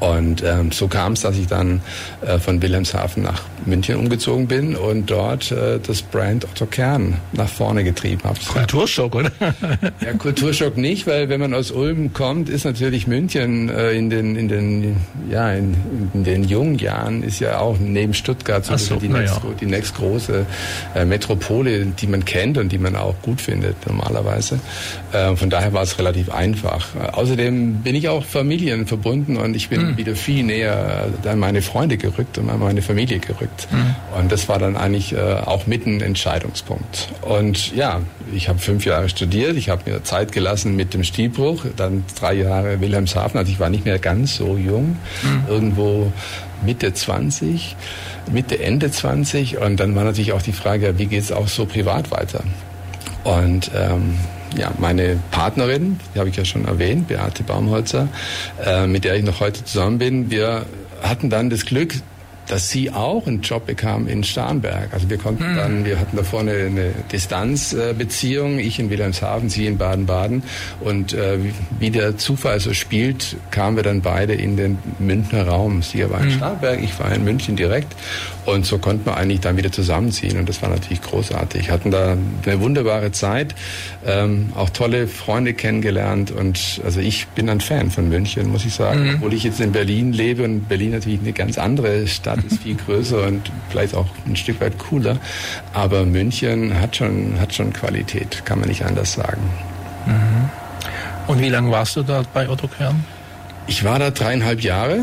[0.00, 1.80] Und ähm, so kam es, dass ich dann
[2.24, 7.48] äh, von Wilhelmshaven nach München umgezogen bin und dort äh, das Brand Otto Kern nach
[7.48, 8.38] vorne getrieben habe.
[8.46, 9.30] Kulturschock, oder?
[10.00, 14.36] ja, Kulturschock nicht, weil wenn man aus Ulm kommt, ist natürlich München äh, in den
[14.36, 14.96] in den
[15.30, 15.76] ja in,
[16.14, 19.42] in, den jungen Jahren ist ja auch neben Stuttgart so, so die, nächst, ja.
[19.60, 20.46] die nächstgroße
[20.94, 24.60] äh, Metropole, die man kennt und die man auch gut findet normalerweise.
[25.12, 26.88] Äh, von daher war es relativ einfach.
[27.12, 29.87] außerdem bin ich auch familienverbunden und ich bin mhm.
[29.96, 33.68] Wieder viel näher an meine Freunde gerückt und an meine Familie gerückt.
[33.70, 33.94] Mhm.
[34.18, 37.08] Und das war dann eigentlich äh, auch mitten Entscheidungspunkt.
[37.22, 38.00] Und ja,
[38.32, 42.34] ich habe fünf Jahre studiert, ich habe mir Zeit gelassen mit dem Stilbruch, dann drei
[42.34, 45.44] Jahre Wilhelmshaven, also ich war nicht mehr ganz so jung, mhm.
[45.48, 46.12] irgendwo
[46.64, 47.76] Mitte 20,
[48.32, 51.66] Mitte, Ende 20 und dann war natürlich auch die Frage, wie geht es auch so
[51.66, 52.42] privat weiter?
[53.24, 54.14] Und ähm,
[54.56, 58.08] ja, meine Partnerin, die habe ich ja schon erwähnt, Beate Baumholzer,
[58.64, 60.66] äh, mit der ich noch heute zusammen bin, wir
[61.02, 61.94] hatten dann das Glück,
[62.48, 64.92] dass sie auch einen Job bekam in Starnberg.
[64.92, 65.56] Also wir konnten hm.
[65.56, 70.42] dann, wir hatten da vorne eine Distanzbeziehung, ich in Wilhelmshaven, sie in Baden-Baden.
[70.80, 71.38] Und äh,
[71.78, 75.82] wie der Zufall so spielt, kamen wir dann beide in den Münchner Raum.
[75.82, 76.36] Sie war in hm.
[76.36, 77.94] Starnberg, ich war in München direkt.
[78.46, 80.38] Und so konnten wir eigentlich dann wieder zusammenziehen.
[80.38, 81.70] Und das war natürlich großartig.
[81.70, 83.54] Hatten da eine wunderbare Zeit,
[84.06, 86.30] ähm, auch tolle Freunde kennengelernt.
[86.30, 89.04] Und also ich bin ein Fan von München, muss ich sagen.
[89.04, 89.14] Mhm.
[89.16, 92.76] Obwohl ich jetzt in Berlin lebe und Berlin natürlich eine ganz andere Stadt ist, viel
[92.76, 95.18] größer und vielleicht auch ein Stück weit cooler.
[95.72, 99.42] Aber München hat schon, hat schon Qualität, kann man nicht anders sagen.
[100.06, 100.50] Mhm.
[101.26, 103.04] Und wie lange warst du da bei Otto Kern?
[103.66, 105.02] Ich war da dreieinhalb Jahre.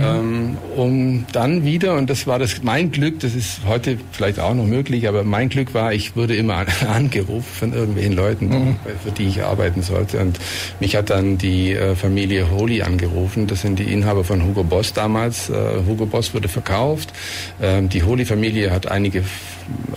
[0.00, 4.54] Ähm, um dann wieder, und das war das mein Glück, das ist heute vielleicht auch
[4.54, 8.76] noch möglich, aber mein Glück war, ich wurde immer angerufen von irgendwelchen Leuten, mhm.
[9.02, 10.20] für die ich arbeiten sollte.
[10.20, 10.38] Und
[10.80, 13.46] mich hat dann die äh, Familie Holy angerufen.
[13.46, 15.50] Das sind die Inhaber von Hugo Boss damals.
[15.50, 15.54] Äh,
[15.86, 17.12] Hugo Boss wurde verkauft.
[17.60, 19.24] Ähm, die Holy-Familie hat einige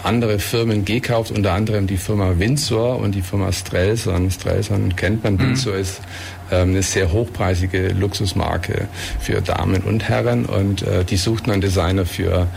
[0.04, 4.30] andere Firmen gekauft, unter anderem die Firma Windsor und die Firma Strelson.
[4.30, 5.40] Strelson kennt man, mhm.
[5.40, 6.02] Windsor ist
[6.52, 8.88] ähm, eine sehr hochpreisige Luxusmarke
[9.20, 12.48] für Damen und Herren und äh, die suchten einen Designer für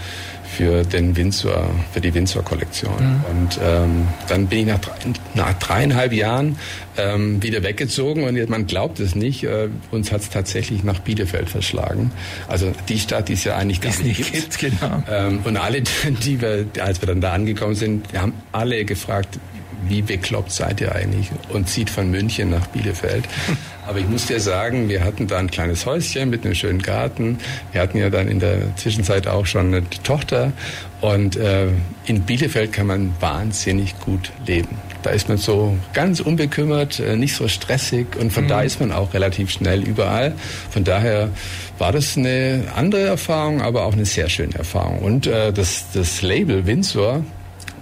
[0.48, 2.94] für den Windsor, für die Windsor-Kollektion.
[2.98, 3.24] Mhm.
[3.30, 4.94] Und ähm, dann bin ich nach, drei,
[5.34, 6.58] nach dreieinhalb Jahren
[6.96, 11.48] ähm, wieder weggezogen und man glaubt es nicht, äh, uns hat es tatsächlich nach Bielefeld
[11.48, 12.10] verschlagen.
[12.48, 14.58] Also die Stadt, die es ja eigentlich gar nicht, nicht gibt.
[14.58, 15.02] gibt genau.
[15.10, 15.82] ähm, und alle,
[16.24, 19.38] die wir, als wir dann da angekommen sind, haben alle gefragt,
[19.86, 21.30] wie bekloppt seid ihr eigentlich?
[21.50, 23.24] Und zieht von München nach Bielefeld.
[23.86, 27.38] Aber ich muss dir sagen, wir hatten da ein kleines Häuschen mit einem schönen Garten.
[27.72, 30.52] Wir hatten ja dann in der Zwischenzeit auch schon eine Tochter.
[31.00, 31.68] Und äh,
[32.04, 34.76] in Bielefeld kann man wahnsinnig gut leben.
[35.02, 38.48] Da ist man so ganz unbekümmert, äh, nicht so stressig und von mhm.
[38.48, 40.34] da ist man auch relativ schnell überall.
[40.70, 41.30] Von daher
[41.78, 44.98] war das eine andere Erfahrung, aber auch eine sehr schöne Erfahrung.
[44.98, 47.22] Und äh, das, das Label Windsor,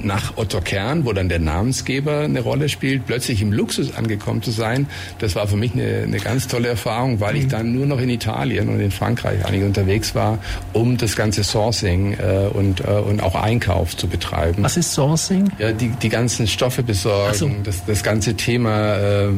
[0.00, 4.50] nach Otto Kern, wo dann der Namensgeber eine Rolle spielt, plötzlich im Luxus angekommen zu
[4.50, 4.86] sein,
[5.18, 7.40] das war für mich eine, eine ganz tolle Erfahrung, weil mhm.
[7.40, 10.38] ich dann nur noch in Italien und in Frankreich eigentlich unterwegs war,
[10.72, 14.62] um das ganze Sourcing äh, und, äh, und auch Einkauf zu betreiben.
[14.62, 15.50] Was ist Sourcing?
[15.58, 17.50] Ja, die, die ganzen Stoffe besorgen, so.
[17.64, 19.28] das, das ganze Thema äh,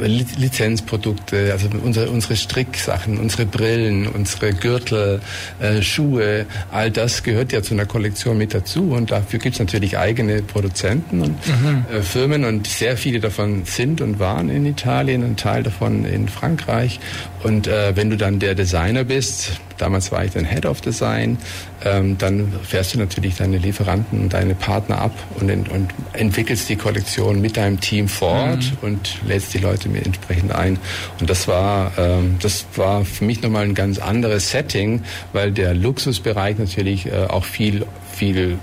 [0.00, 5.20] Lizenzprodukte, also unsere, unsere Stricksachen, unsere Brillen, unsere Gürtel,
[5.60, 9.60] äh, Schuhe, all das gehört ja zu einer Kollektion mit dazu und dafür gibt es
[9.60, 11.84] natürlich eigene Produzenten und mhm.
[11.92, 16.28] äh, Firmen und sehr viele davon sind und waren in Italien, ein Teil davon in
[16.28, 16.98] Frankreich.
[17.42, 21.38] Und äh, wenn du dann der Designer bist, damals war ich dann Head of Design,
[21.84, 26.76] ähm, dann fährst du natürlich deine Lieferanten und deine Partner ab und, und entwickelst die
[26.76, 28.88] Kollektion mit deinem Team vor Ort mhm.
[28.88, 30.78] und lädst die Leute mir entsprechend ein.
[31.20, 35.74] Und das war, ähm, das war für mich nochmal ein ganz anderes Setting, weil der
[35.74, 38.58] Luxusbereich natürlich äh, auch viel, viel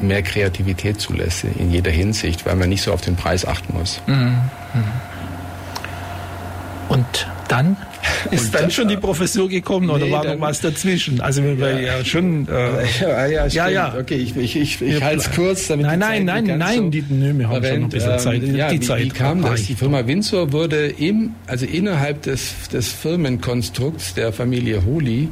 [0.00, 4.00] mehr Kreativität zulässt in jeder Hinsicht, weil man nicht so auf den Preis achten muss.
[4.06, 4.14] Mhm.
[4.74, 4.84] mhm.
[6.88, 7.76] Und dann
[8.30, 11.20] ist dann schon die Professur gekommen oder nee, war noch was dazwischen?
[11.20, 12.46] Also wir ja, ja schon.
[12.48, 13.94] Äh, ja, ja, ja, ja.
[13.98, 17.04] Okay, ich, ich, ich, ich halte es kurz, damit Nein, nein, nein, nein, so die,
[17.08, 18.42] nö, wir haben schon noch ein bisschen ähm, Zeit.
[18.42, 19.04] Ja, die wie, Zeit.
[19.04, 19.64] Wie kam das?
[19.64, 25.28] Die Firma Windsor wurde im, also innerhalb des, des Firmenkonstrukts der Familie Holy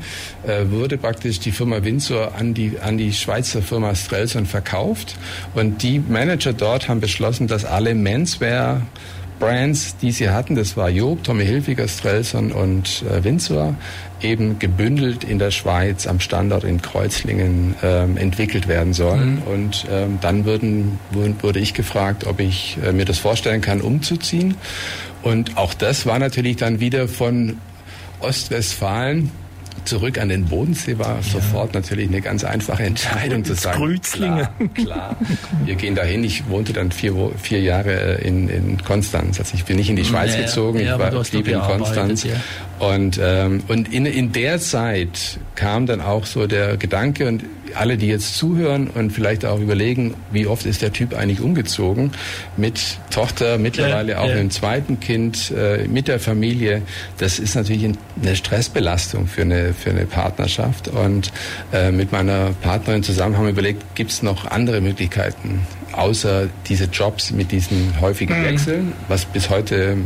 [0.46, 5.16] äh, wurde praktisch die Firma Windsor an die, an die Schweizer Firma Strelson verkauft
[5.54, 8.82] und die Manager dort haben beschlossen, dass alle Menswear
[9.38, 13.74] Brands, die sie hatten, das war Job, Tommy Hilfiger, Strelson und äh, Windsor,
[14.22, 19.36] eben gebündelt in der Schweiz am Standort in Kreuzlingen ähm, entwickelt werden sollen.
[19.36, 19.42] Mhm.
[19.42, 24.54] Und ähm, dann würden, wurde ich gefragt, ob ich äh, mir das vorstellen kann, umzuziehen.
[25.22, 27.58] Und auch das war natürlich dann wieder von
[28.20, 29.30] Ostwestfalen
[29.86, 31.22] zurück an den Bodensee war ja.
[31.22, 33.78] sofort natürlich eine ganz einfache Entscheidung zu sagen.
[33.78, 34.48] Grützlinge.
[34.74, 35.16] Klar, klar,
[35.64, 36.24] wir gehen dahin.
[36.24, 39.38] Ich wohnte dann vier, vier Jahre äh, in, in Konstanz.
[39.38, 42.26] Also ich bin nicht in die Schweiz ja, gezogen, ja, ich war blieb in Konstanz.
[42.78, 47.96] Und, ähm, und in, in der Zeit kam dann auch so der Gedanke, und alle,
[47.96, 52.12] die jetzt zuhören und vielleicht auch überlegen, wie oft ist der Typ eigentlich umgezogen
[52.56, 54.34] mit Tochter, mittlerweile ja, auch ja.
[54.34, 56.82] einem zweiten Kind, äh, mit der Familie.
[57.18, 57.84] Das ist natürlich
[58.20, 60.88] eine Stressbelastung für eine, für eine Partnerschaft.
[60.88, 61.32] Und
[61.72, 66.84] äh, mit meiner Partnerin zusammen haben wir überlegt, gibt es noch andere Möglichkeiten, außer diese
[66.84, 68.44] Jobs mit diesen häufigen mhm.
[68.44, 69.96] Wechseln, was bis heute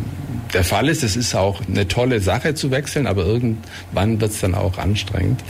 [0.53, 1.03] der Fall ist.
[1.03, 5.43] Es ist auch eine tolle Sache zu wechseln, aber irgendwann wird es dann auch anstrengend.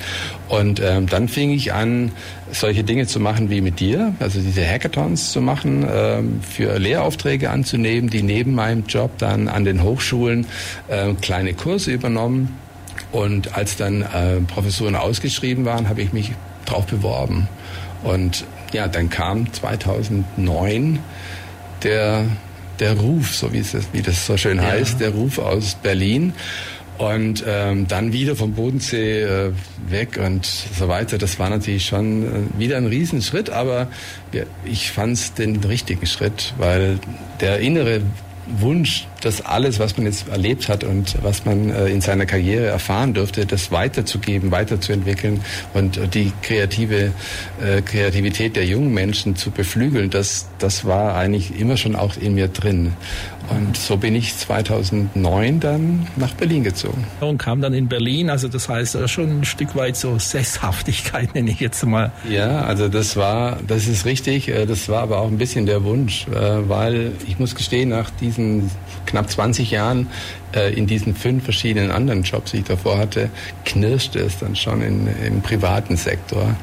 [0.49, 2.13] Und ähm, dann fing ich an,
[2.53, 7.51] solche Dinge zu machen wie mit dir, also diese Hackathons zu machen, ähm, für Lehraufträge
[7.51, 10.47] anzunehmen, die neben meinem Job dann an den Hochschulen
[10.89, 12.59] äh, kleine Kurse übernommen.
[13.13, 16.33] Und als dann äh, Professuren ausgeschrieben waren, habe ich mich
[16.65, 17.49] darauf beworben.
[18.03, 21.01] Und ja, dann kam 2009
[21.83, 22.25] der
[22.81, 26.33] der Ruf, so wie, es, wie das so schön heißt, der Ruf aus Berlin.
[26.99, 29.53] Und ähm, dann wieder vom Bodensee äh,
[29.89, 31.17] weg und so weiter.
[31.17, 33.89] Das war natürlich schon äh, wieder ein Riesenschritt, aber
[34.33, 36.99] wir, ich fand es den richtigen Schritt, weil
[37.41, 38.03] der innere
[38.59, 42.67] Wunsch, das alles, was man jetzt erlebt hat und was man äh, in seiner Karriere
[42.67, 45.41] erfahren durfte, das weiterzugeben, weiterzuentwickeln
[45.75, 47.13] und äh, die kreative
[47.63, 52.35] äh, Kreativität der jungen Menschen zu beflügeln, das, das war eigentlich immer schon auch in
[52.35, 52.93] mir drin.
[53.51, 57.05] Und so bin ich 2009 dann nach Berlin gezogen.
[57.21, 61.35] Und kam dann in Berlin, also das heißt äh, schon ein Stück weit so Sesshaftigkeit,
[61.35, 62.13] nenne ich jetzt mal.
[62.29, 65.85] Ja, also das war, das ist richtig, äh, das war aber auch ein bisschen der
[65.85, 68.71] Wunsch, äh, weil ich muss gestehen, nach diesen
[69.07, 70.09] knapp 20 Jahren
[70.75, 73.31] in diesen fünf verschiedenen anderen Jobs, die ich davor hatte,
[73.65, 76.57] knirschte es dann schon in, im privaten Sektor.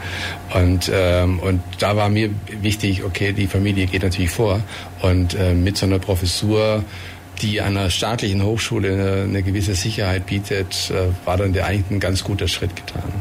[0.54, 2.30] Und, ähm, und da war mir
[2.62, 4.62] wichtig, okay, die Familie geht natürlich vor.
[5.02, 6.84] Und äh, mit so einer Professur
[7.42, 12.00] die einer staatlichen Hochschule eine, eine gewisse Sicherheit bietet, äh, war dann der eigentlich ein
[12.00, 13.12] ganz guter Schritt getan.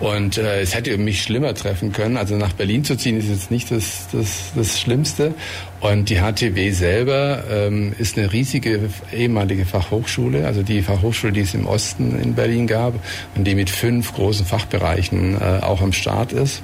[0.00, 2.16] Und äh, es hätte mich schlimmer treffen können.
[2.16, 5.34] Also nach Berlin zu ziehen ist jetzt nicht das, das, das Schlimmste.
[5.80, 11.54] Und die HTW selber ähm, ist eine riesige ehemalige Fachhochschule, also die Fachhochschule, die es
[11.54, 12.94] im Osten in Berlin gab
[13.36, 16.62] und die mit fünf großen Fachbereichen äh, auch am Start ist.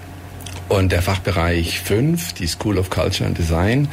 [0.68, 3.88] Und der Fachbereich 5, die School of Culture and Design,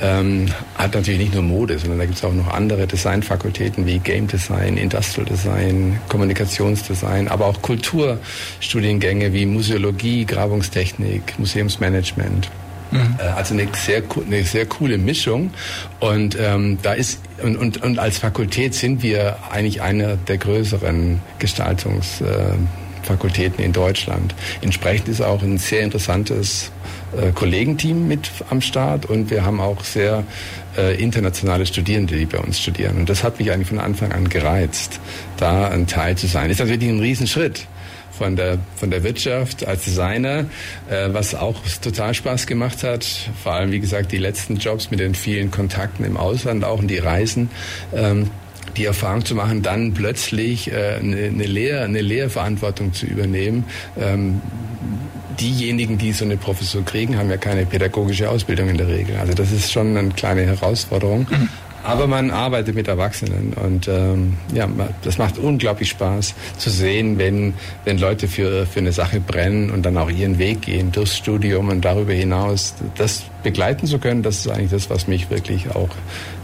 [0.00, 3.98] ähm, hat natürlich nicht nur Mode, sondern da gibt es auch noch andere Designfakultäten wie
[3.98, 12.50] Game Design, Industrial Design, Kommunikationsdesign, aber auch Kulturstudiengänge wie Museologie, Grabungstechnik, Museumsmanagement.
[12.92, 13.16] Mhm.
[13.18, 15.50] Äh, also eine sehr, eine sehr coole Mischung.
[15.98, 21.20] Und ähm, da ist und, und, und als Fakultät sind wir eigentlich einer der größeren
[21.38, 22.24] Gestaltungs äh,
[23.02, 24.34] Fakultäten in Deutschland.
[24.60, 26.70] Entsprechend ist auch ein sehr interessantes
[27.16, 30.24] äh, Kollegenteam mit am Start und wir haben auch sehr
[30.76, 32.96] äh, internationale Studierende, die bei uns studieren.
[32.98, 35.00] Und das hat mich eigentlich von Anfang an gereizt,
[35.36, 36.50] da ein Teil zu sein.
[36.50, 37.66] Ist natürlich ein Riesenschritt
[38.12, 40.46] von der, von der Wirtschaft als Designer,
[40.88, 43.06] äh, was auch total Spaß gemacht hat.
[43.42, 46.88] Vor allem, wie gesagt, die letzten Jobs mit den vielen Kontakten im Ausland, auch in
[46.88, 47.50] die Reisen.
[47.94, 48.30] Ähm,
[48.76, 53.64] die Erfahrung zu machen, dann plötzlich äh, eine, eine, Lehr-, eine Lehrverantwortung zu übernehmen.
[53.98, 54.40] Ähm,
[55.40, 59.16] diejenigen, die so eine Professur kriegen, haben ja keine pädagogische Ausbildung in der Regel.
[59.16, 61.26] Also das ist schon eine kleine Herausforderung.
[61.30, 61.48] Mhm.
[61.84, 64.68] Aber man arbeitet mit Erwachsenen und ähm, ja,
[65.02, 67.54] das macht unglaublich Spaß zu sehen, wenn,
[67.84, 71.70] wenn Leute für, für eine Sache brennen und dann auch ihren Weg gehen durchs Studium
[71.70, 72.74] und darüber hinaus.
[72.94, 75.88] Das begleiten zu können, das ist eigentlich das, was mich wirklich auch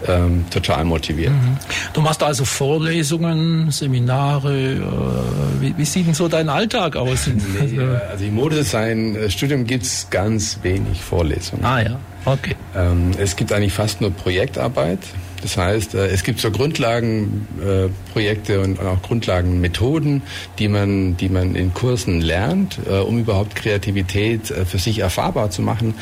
[0.07, 1.33] ähm, total motiviert.
[1.33, 1.57] Mhm.
[1.93, 4.73] Du machst also Vorlesungen, Seminare.
[4.73, 7.27] Äh, wie, wie, sieht denn so dein Alltag aus?
[7.27, 11.65] Nee, äh, also im Modedesign-Studium gibt es ganz wenig Vorlesungen.
[11.65, 12.55] Ah ja, okay.
[12.77, 15.01] Ähm, es gibt eigentlich fast nur Projektarbeit.
[15.43, 20.23] Das heißt, äh, es gibt so Grundlagenprojekte äh, und auch Grundlagenmethoden,
[20.59, 25.61] die man, die man in Kursen lernt, äh, um überhaupt Kreativität für sich erfahrbar zu
[25.63, 25.95] machen.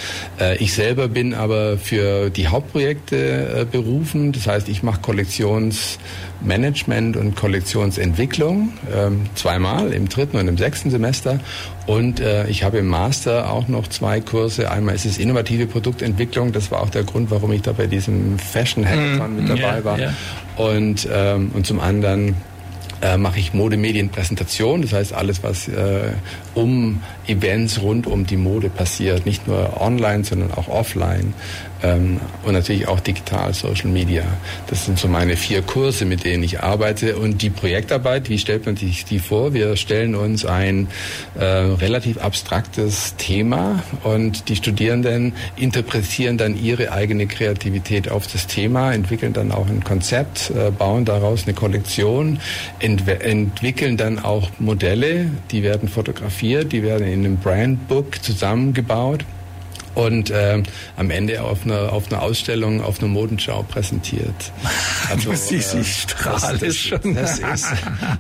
[0.59, 4.33] Ich selber bin aber für die Hauptprojekte berufen.
[4.33, 11.41] Das heißt, ich mache Kollektionsmanagement und Kollektionsentwicklung ähm, zweimal, im dritten und im sechsten Semester.
[11.87, 14.71] Und äh, ich habe im Master auch noch zwei Kurse.
[14.71, 16.53] Einmal ist es innovative Produktentwicklung.
[16.53, 19.61] Das war auch der Grund, warum ich da bei diesem Fashion Hackathon mm, mit dabei
[19.61, 19.99] yeah, war.
[19.99, 20.15] Yeah.
[20.57, 22.35] Und, ähm, und zum anderen
[23.03, 26.13] äh, mache ich Modemedienpräsentation, das heißt alles, was äh,
[26.57, 31.35] um Events rund um die Mode passiert, nicht nur online, sondern auch offline
[31.83, 34.25] ähm, und natürlich auch digital, Social Media.
[34.69, 38.67] Das sind so meine vier Kurse, mit denen ich arbeite und die Projektarbeit, wie stellt
[38.67, 39.53] man sich die vor?
[39.53, 40.89] Wir stellen uns ein
[41.39, 48.93] äh, relativ abstraktes Thema und die Studierenden interpretieren dann ihre eigene Kreativität auf das Thema,
[48.93, 52.39] entwickeln dann auch ein Konzept, äh, bauen daraus eine Kollektion,
[52.79, 59.25] ent entwickeln dann auch Modelle, die werden fotografiert, die werden in einem Brandbook zusammengebaut
[59.97, 60.63] und äh,
[60.97, 64.53] am Ende auf einer auf einer Ausstellung, auf einer Modenschau präsentiert.
[65.09, 67.15] Also, ich äh, strahlen das, schon.
[67.15, 67.67] Das, ist,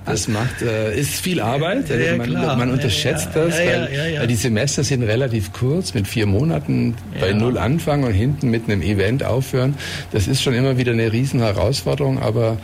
[0.04, 1.88] das macht äh, ist viel Arbeit.
[1.88, 2.56] Ja, ja, man, klar.
[2.56, 7.32] man unterschätzt ja, das, weil, weil, die Semester sind relativ kurz, mit vier Monaten bei
[7.32, 9.74] null anfangen und hinten mit einem Event aufhören.
[10.12, 12.56] Das ist schon immer wieder eine riesen Herausforderung, aber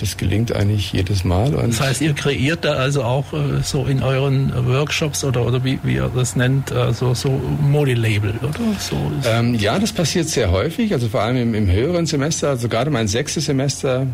[0.00, 1.50] das gelingt eigentlich jedes Mal.
[1.50, 5.78] das heißt, ihr kreiert da also auch äh, so in euren Workshops oder, oder wie,
[5.82, 8.58] wie ihr das nennt, äh, so, so Modi-Label, oder?
[8.78, 8.96] So
[9.26, 12.90] ähm, ja, das passiert sehr häufig, also vor allem im, im höheren Semester, also gerade
[12.90, 14.06] mein sechstes Semester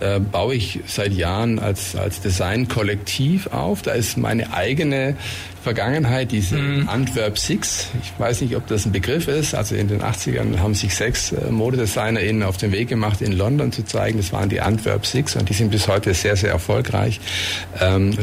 [0.00, 3.82] äh, baue ich seit Jahren als, als Design-Kollektiv auf.
[3.82, 5.16] Da ist meine eigene
[5.62, 6.88] Vergangenheit, diese mhm.
[6.88, 7.88] Antwerp Six.
[8.02, 9.54] Ich weiß nicht, ob das ein Begriff ist.
[9.54, 13.70] Also in den 80ern haben sich sechs äh, ModedesignerInnen auf den Weg gemacht, in London
[13.70, 14.18] zu zeigen.
[14.18, 17.20] Das waren die Antwerp Six und die sind bis heute sehr, sehr erfolgreich.
[17.80, 18.16] Ähm,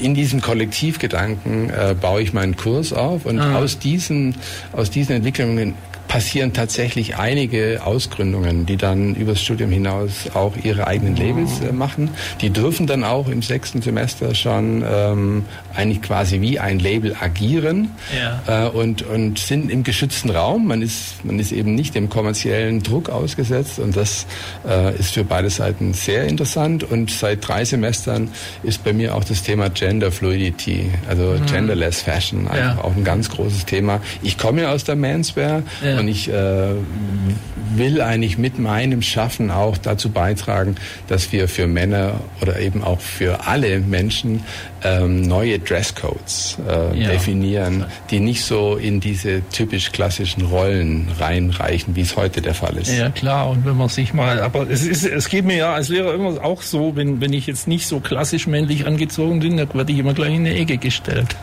[0.00, 3.58] in diesem Kollektivgedanken äh, baue ich meinen Kurs auf und ah.
[3.58, 4.34] aus diesen,
[4.72, 5.74] aus diesen Entwicklungen
[6.14, 12.08] passieren tatsächlich einige Ausgründungen, die dann übers Studium hinaus auch ihre eigenen Labels äh, machen.
[12.40, 15.44] Die dürfen dann auch im sechsten Semester schon ähm,
[15.74, 18.66] eigentlich quasi wie ein Label agieren ja.
[18.66, 20.68] äh, und, und sind im geschützten Raum.
[20.68, 24.26] Man ist, man ist eben nicht dem kommerziellen Druck ausgesetzt und das
[24.68, 26.84] äh, ist für beide Seiten sehr interessant.
[26.84, 28.28] Und seit drei Semestern
[28.62, 31.46] ist bei mir auch das Thema Gender Fluidity, also mhm.
[31.46, 32.84] Genderless Fashion, einfach ja.
[32.84, 34.00] auch ein ganz großes Thema.
[34.22, 36.03] Ich komme ja aus der Manswear ja.
[36.04, 36.74] Und ich äh,
[37.76, 40.76] will eigentlich mit meinem Schaffen auch dazu beitragen,
[41.08, 44.44] dass wir für Männer oder eben auch für alle Menschen
[44.84, 47.08] ähm, neue Dresscodes äh, ja.
[47.08, 52.76] definieren, die nicht so in diese typisch klassischen Rollen reinreichen, wie es heute der Fall
[52.76, 52.92] ist.
[52.92, 55.88] Ja klar, und wenn man sich mal, aber es ist, es geht mir ja als
[55.88, 59.72] Lehrer immer auch so, wenn, wenn ich jetzt nicht so klassisch männlich angezogen bin, dann
[59.72, 61.34] werde ich immer gleich in eine Ecke gestellt.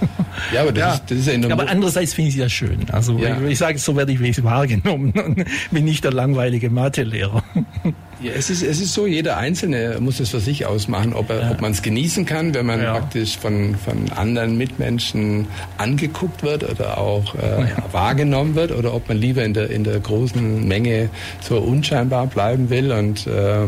[0.53, 0.93] Ja, aber das, ja.
[0.93, 2.85] Ist, das ist ja Aber andererseits finde ich es ja schön.
[2.91, 3.37] Also ja.
[3.41, 4.19] ich, ich sage, so werde ich
[4.51, 7.43] wahrgenommen und bin nicht der langweilige Mathelehrer.
[8.21, 11.41] Ja, es ist, es ist so, jeder Einzelne muss es für sich ausmachen, ob, er,
[11.41, 11.51] ja.
[11.51, 12.91] ob man es genießen kann, wenn man ja.
[12.91, 15.47] praktisch von, von anderen Mitmenschen
[15.79, 17.83] angeguckt wird oder auch äh, ja.
[17.91, 22.69] wahrgenommen wird oder ob man lieber in der, in der großen Menge so unscheinbar bleiben
[22.69, 23.67] will und äh, äh,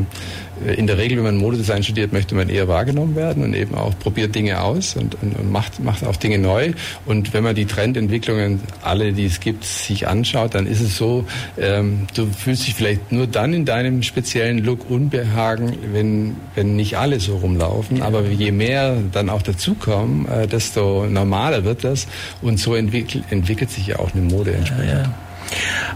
[0.65, 3.97] in der Regel, wenn man Modedesign studiert, möchte man eher wahrgenommen werden und eben auch
[3.99, 6.71] probiert Dinge aus und, und, und macht, macht auch Dinge neu.
[7.05, 11.25] Und wenn man die Trendentwicklungen, alle, die es gibt, sich anschaut, dann ist es so,
[11.59, 16.97] ähm, du fühlst dich vielleicht nur dann in deinem speziellen Look unbehagen, wenn, wenn nicht
[16.97, 18.01] alle so rumlaufen.
[18.01, 22.07] Aber je mehr dann auch dazukommen, äh, desto normaler wird das.
[22.41, 24.87] Und so entwickelt, entwickelt sich ja auch eine Mode entsprechend.
[24.87, 25.13] Ja, ja.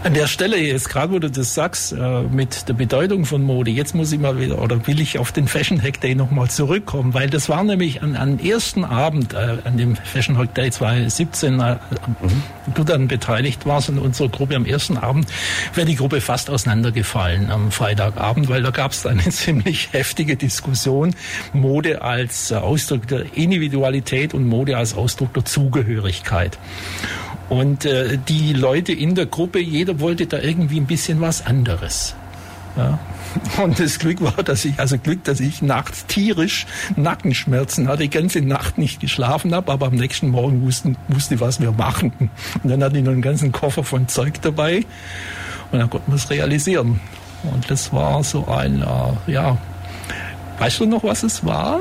[0.04, 3.70] An der Stelle jetzt gerade, wo du das sagst, äh, mit der Bedeutung von Mode,
[3.70, 7.14] jetzt muss ich mal wieder oder will ich auf den Fashion Hack Day nochmal zurückkommen,
[7.14, 11.60] weil das war nämlich an, an ersten Abend, äh, an dem Fashion Hack Day 2017,
[11.60, 12.42] äh, mhm.
[12.74, 15.26] du dann beteiligt warst in unserer Gruppe am ersten Abend,
[15.74, 21.14] wäre die Gruppe fast auseinandergefallen am Freitagabend, weil da gab es eine ziemlich heftige Diskussion,
[21.52, 26.58] Mode als Ausdruck der Individualität und Mode als Ausdruck der Zugehörigkeit.
[27.48, 32.14] Und äh, die Leute in der Gruppe, jeder wollte da irgendwie ein bisschen was anderes.
[32.76, 32.98] Ja.
[33.62, 38.10] Und das Glück war, dass ich, also Glück, dass ich nachts tierisch Nackenschmerzen hatte, die
[38.10, 42.12] ganze Nacht nicht geschlafen habe, aber am nächsten Morgen wussten, wusste, was wir machen.
[42.62, 44.84] Und dann hatte ich noch einen ganzen Koffer von Zeug dabei
[45.72, 47.00] und dann konnten wir es realisieren.
[47.44, 49.58] Und das war so ein, äh, ja,
[50.58, 51.80] weißt du noch, was es war?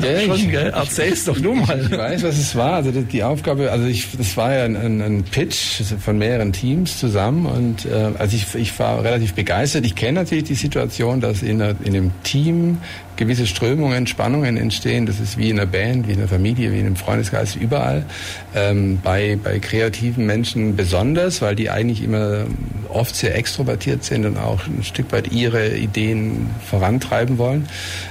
[0.00, 0.70] Ja, schon, ich, gell?
[0.70, 1.80] Erzähl's doch nur mal.
[1.80, 2.74] Ich weiß, was es war.
[2.74, 7.46] Also die Aufgabe, also ich, das war ja ein, ein Pitch von mehreren Teams zusammen
[7.46, 9.84] und äh, also ich, ich war relativ begeistert.
[9.84, 12.78] Ich kenne natürlich die Situation, dass in, in einem Team
[13.22, 15.06] gewisse Strömungen, Spannungen entstehen.
[15.06, 18.04] Das ist wie in einer Band, wie in einer Familie, wie in einem Freundeskreis, überall.
[18.54, 22.46] Ähm, bei, bei kreativen Menschen besonders, weil die eigentlich immer
[22.88, 27.68] oft sehr extrovertiert sind und auch ein Stück weit ihre Ideen vorantreiben wollen.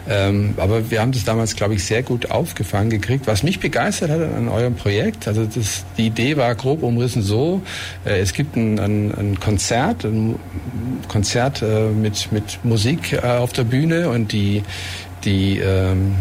[0.09, 3.27] Ähm, aber wir haben das damals, glaube ich, sehr gut aufgefangen gekriegt.
[3.27, 7.61] Was mich begeistert hat an eurem Projekt, also das, die Idee war grob umrissen so,
[8.05, 10.35] äh, es gibt ein, ein, ein Konzert, ein
[11.07, 14.63] Konzert äh, mit, mit Musik äh, auf der Bühne und die
[15.23, 16.15] die ähm,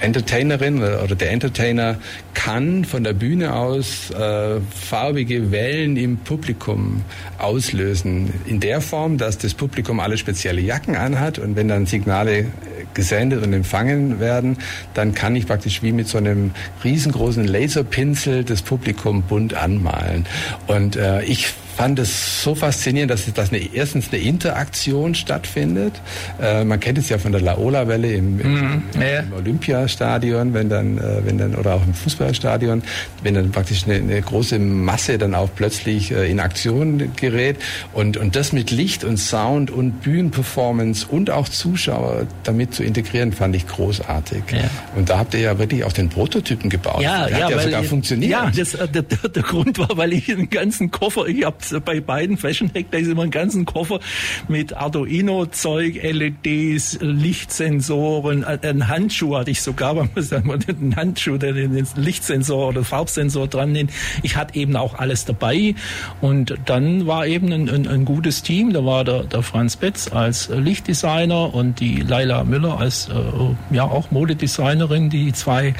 [0.00, 1.96] Entertainerin oder der Entertainer
[2.34, 7.02] kann von der Bühne aus äh, farbige Wellen im Publikum
[7.38, 8.32] auslösen.
[8.46, 12.46] In der Form, dass das Publikum alle spezielle Jacken anhat und wenn dann Signale
[12.94, 14.58] gesendet und empfangen werden,
[14.94, 16.52] dann kann ich praktisch wie mit so einem
[16.82, 20.26] riesengroßen Laserpinsel das Publikum bunt anmalen.
[20.66, 25.94] Und äh, ich fand es so faszinierend, dass, dass eine, erstens eine Interaktion stattfindet.
[26.40, 29.20] Äh, man kennt es ja von der Laola-Welle im, im, mm, ja.
[29.20, 32.82] im, Olympiastadion, wenn dann, äh, wenn dann, oder auch im Fußballstadion,
[33.22, 37.56] wenn dann praktisch eine, eine große Masse dann auch plötzlich äh, in Aktion gerät.
[37.92, 43.32] Und, und das mit Licht und Sound und Bühnenperformance und auch Zuschauer damit zu integrieren,
[43.32, 44.42] fand ich großartig.
[44.52, 44.70] Ja.
[44.96, 47.00] Und da habt ihr ja wirklich auch den Prototypen gebaut.
[47.00, 48.30] Ja, der ja, hat ja weil, sogar funktioniert.
[48.30, 52.00] Ja, das, äh, der, der Grund war, weil ich den ganzen Koffer, ich habe bei
[52.00, 54.00] beiden Fashion Hack, da ist immer ein ganzen Koffer
[54.48, 61.38] mit Arduino-Zeug, LEDs, Lichtsensoren, äh, ein Handschuh hatte ich sogar, man muss sagen, einen Handschuh,
[61.38, 61.74] der den
[62.10, 63.92] Lichtsensor oder Farbsensor dran nimmt.
[64.24, 65.76] Ich hatte eben auch alles dabei
[66.20, 68.72] und dann war eben ein, ein, ein gutes Team.
[68.72, 73.84] Da war der, der Franz Betz als Lichtdesigner und die Laila Müller als äh, ja
[73.84, 75.08] auch Modedesignerin.
[75.08, 75.74] Die zwei,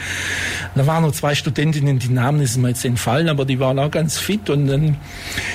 [0.76, 3.90] da waren nur zwei Studentinnen, die Namen ist mir jetzt entfallen, aber die waren auch
[3.90, 4.96] ganz fit und dann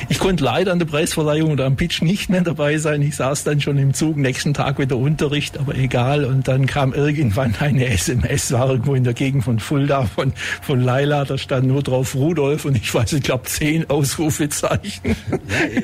[0.10, 3.02] ich konnte leider an der Preisverleihung oder am Pitch nicht mehr dabei sein.
[3.02, 6.26] Ich saß dann schon im Zug, nächsten Tag wieder Unterricht, aber egal.
[6.26, 10.34] Und dann kam irgendwann eine SMS, war irgendwo in der Gegend von Fulda von,
[10.66, 15.02] von Laila, da stand nur drauf Rudolf und ich weiß, ich glaube zehn Ausrufezeichen.
[15.06, 15.16] Ja,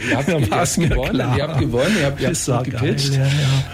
[0.10, 1.38] ihr habt, ihr habt gewonnen, klar.
[1.38, 3.14] ihr habt gewonnen, ihr habt, ihr habt gut gepitcht.
[3.14, 3.28] Geil,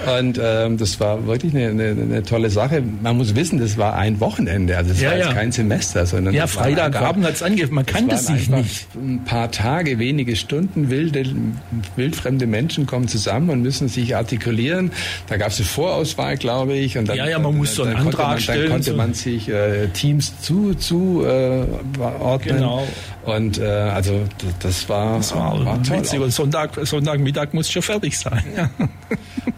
[0.05, 0.19] ja, ja.
[0.19, 2.83] Und ähm, das war wirklich eine, eine, eine, tolle Sache.
[3.01, 6.45] Man muss wissen, das war ein Wochenende, also es war jetzt kein Semester, sondern ja,
[6.45, 7.75] Freitagabend hat es angefangen.
[7.75, 8.87] Man kannte sich nicht.
[8.95, 11.25] Ein paar Tage, wenige Stunden wilde,
[11.95, 14.91] wildfremde Menschen kommen zusammen und müssen sich artikulieren.
[15.27, 16.97] Da gab es eine Vorauswahl, glaube ich.
[16.97, 18.61] Und dann, ja, ja, man muss so einen Antrag man, stellen.
[18.63, 18.97] Dann konnte so.
[18.97, 21.65] man sich äh, Teams zu, zu äh,
[22.19, 22.57] ordnen.
[22.57, 22.87] Genau.
[23.25, 24.21] Und äh, also
[24.59, 25.99] das war, das war, war toll.
[25.99, 26.19] Witzig.
[26.19, 28.43] Und Sonntag, Sonntagmittag muss schon fertig sein.
[28.55, 28.69] Ja.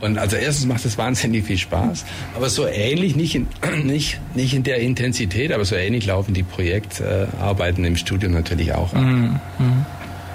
[0.02, 3.48] Und also erstens macht es wahnsinnig viel Spaß, aber so ähnlich, nicht in,
[3.84, 8.94] nicht, nicht in der Intensität, aber so ähnlich laufen die Projektarbeiten im Studium natürlich auch.
[8.94, 9.40] Mhm.
[9.58, 9.86] mhm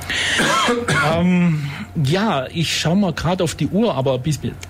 [1.13, 1.71] ähm,
[2.03, 4.23] ja, ich schaue mal gerade auf die Uhr, aber ein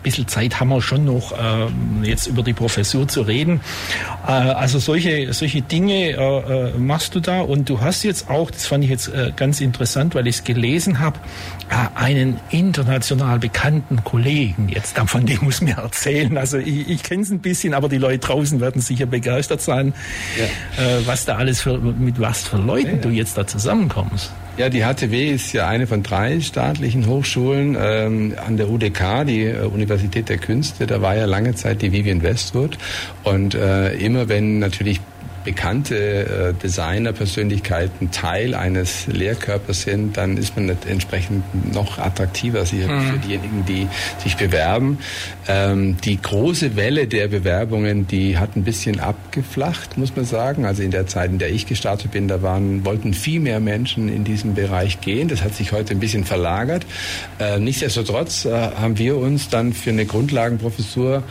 [0.03, 3.61] bisschen Zeit haben wir schon noch, ähm, jetzt über die Professur zu reden.
[4.26, 8.51] Äh, also solche, solche Dinge äh, äh, machst du da und du hast jetzt auch,
[8.51, 11.18] das fand ich jetzt äh, ganz interessant, weil ich es gelesen habe,
[11.70, 14.68] äh, einen international bekannten Kollegen.
[14.68, 16.37] Jetzt von dem muss mir erzählen.
[16.37, 19.95] Also ich, ich kenne es ein bisschen, aber die Leute draußen werden sicher begeistert sein,
[20.39, 20.45] ja.
[20.85, 23.01] Äh, was da alles für, mit was für Leuten ja, ja.
[23.01, 24.30] du jetzt da zusammenkommst.
[24.57, 29.47] Ja, die HTW ist ja eine von drei staatlichen Hochschulen ähm, an der UDK, die
[29.47, 30.87] äh, Universität der Künste.
[30.87, 32.79] Da war ja lange Zeit die Vivian Westwood.
[33.25, 35.01] Und äh, immer wenn natürlich
[35.45, 43.20] bekannte äh, Designer-Persönlichkeiten Teil eines Lehrkörpers sind, dann ist man entsprechend noch attraktiver für mhm.
[43.20, 43.86] diejenigen, die
[44.22, 44.99] sich bewerben.
[45.47, 50.64] Ähm, die große Welle der Bewerbungen, die hat ein bisschen abgeflacht, muss man sagen.
[50.64, 54.09] Also in der Zeit, in der ich gestartet bin, da waren, wollten viel mehr Menschen
[54.09, 55.28] in diesem Bereich gehen.
[55.28, 56.86] Das hat sich heute ein bisschen verlagert.
[57.38, 61.22] Äh, nichtsdestotrotz äh, haben wir uns dann für eine Grundlagenprofessur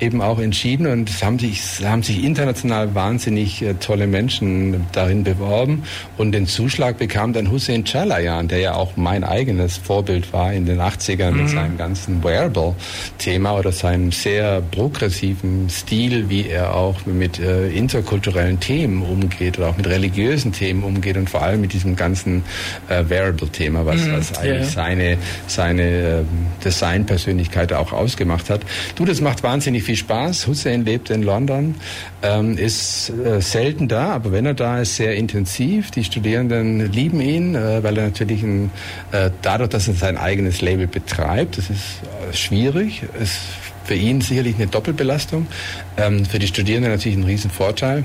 [0.00, 5.24] eben auch entschieden und es haben sich, haben sich international wahnsinnig äh, tolle Menschen darin
[5.24, 5.84] beworben.
[6.16, 10.66] Und den Zuschlag bekam dann Hussein Chalayan, der ja auch mein eigenes Vorbild war in
[10.66, 11.36] den 80ern mhm.
[11.38, 18.60] mit seinem ganzen Wearable-Thema oder seinem sehr progressiven Stil, wie er auch mit äh, interkulturellen
[18.60, 22.42] Themen umgeht oder auch mit religiösen Themen umgeht und vor allem mit diesem ganzen
[22.88, 24.12] äh, Wearable-Thema, was, mhm.
[24.12, 24.82] was eigentlich ja.
[24.82, 26.22] seine, seine äh,
[26.64, 28.62] Design-Persönlichkeit auch ausgemacht hat.
[28.94, 30.46] Du, das macht wahnsinnig viel Spaß.
[30.46, 31.74] Hussein lebt in London,
[32.22, 35.90] ähm, ist äh, selten da, aber wenn er da ist, sehr intensiv.
[35.90, 38.70] Die Studierenden lieben ihn, äh, weil er natürlich ein,
[39.12, 43.38] äh, dadurch, dass er sein eigenes Label betreibt, das ist äh, schwierig, ist
[43.84, 45.46] für ihn sicherlich eine Doppelbelastung,
[45.96, 48.04] ähm, für die Studierenden natürlich ein Riesenvorteil.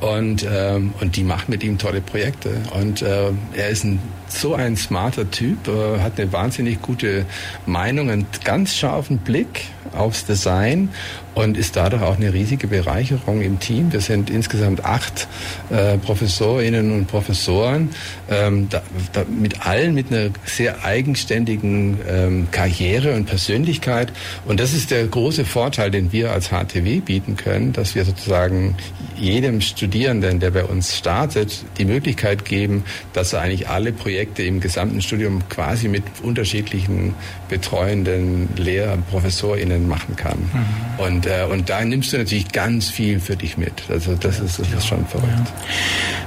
[0.00, 2.50] Und, ähm, und die machen mit ihm tolle Projekte.
[2.72, 3.98] Und er ist ein,
[4.32, 7.26] so ein smarter Typ, äh, hat eine wahnsinnig gute
[7.66, 10.90] Meinung, einen ganz scharfen Blick aufs Design
[11.34, 13.92] und ist dadurch auch eine riesige Bereicherung im Team.
[13.92, 15.28] Wir sind insgesamt acht
[15.70, 17.90] äh, Professorinnen und Professoren,
[18.28, 24.12] ähm, da, da mit allen mit einer sehr eigenständigen ähm, Karriere und Persönlichkeit.
[24.46, 28.76] Und das ist der große Vorteil, den wir als HTW bieten können, dass wir sozusagen
[29.16, 34.42] jedem Studierenden, der bei uns startet, die Möglichkeit geben, dass er eigentlich alle Projekte Projekte
[34.42, 37.14] im gesamten Studium quasi mit unterschiedlichen
[37.48, 40.38] betreuenden Lehr- und ProfessorInnen machen kann.
[40.38, 41.04] Mhm.
[41.04, 43.72] Und, äh, und da nimmst du natürlich ganz viel für dich mit.
[43.88, 45.30] Also das ist, das ist schon verrückt.
[45.30, 45.44] Ja.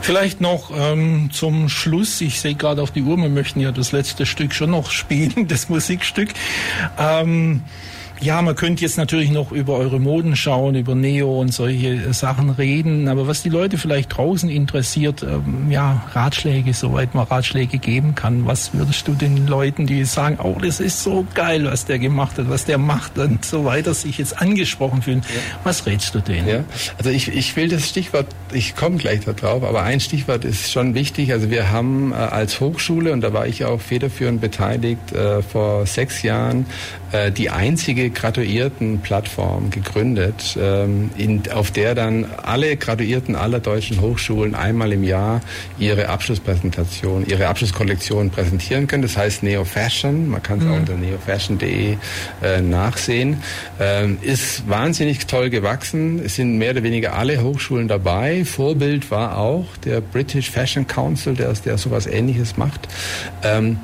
[0.01, 3.91] Vielleicht noch ähm, zum Schluss, ich sehe gerade auf die Uhr, wir möchten ja das
[3.91, 6.29] letzte Stück schon noch spielen, das Musikstück.
[6.97, 7.61] Ähm,
[8.24, 12.49] ja, man könnte jetzt natürlich noch über eure Moden schauen, über Neo und solche Sachen
[12.49, 18.15] reden, aber was die Leute vielleicht draußen interessiert, ähm, ja, Ratschläge, soweit man Ratschläge geben
[18.15, 18.45] kann.
[18.45, 22.38] Was würdest du den Leuten, die sagen, oh, das ist so geil, was der gemacht
[22.38, 25.41] hat, was der macht und so weiter, sich jetzt angesprochen fühlen, ja.
[25.63, 26.47] was rätst du denen?
[26.47, 26.63] Ja,
[26.97, 30.93] also ich, ich will das Stichwort, ich komme gleich darauf, aber ein Stichwort ist schon
[30.93, 31.34] wichtig.
[31.34, 35.86] Also wir haben äh, als Hochschule, und da war ich auch federführend beteiligt, äh, vor
[35.86, 36.65] sechs Jahren
[37.11, 44.55] äh, die einzige Graduiertenplattform gegründet, ähm, in, auf der dann alle Graduierten aller deutschen Hochschulen
[44.55, 45.41] einmal im Jahr
[45.80, 49.03] ihre Abschlusspräsentation, ihre Abschlusskollektion präsentieren können.
[49.03, 50.72] Das heißt Neo Fashion, man kann es mhm.
[50.72, 51.97] auch unter neofashion.de
[52.41, 53.38] äh, nachsehen.
[53.80, 56.22] Ähm, ist wahnsinnig toll gewachsen.
[56.24, 58.45] Es sind mehr oder weniger alle Hochschulen dabei.
[58.45, 62.88] Vorbild war auch der British Fashion Council, der, der sowas ähnliches macht.
[63.43, 63.78] Ähm,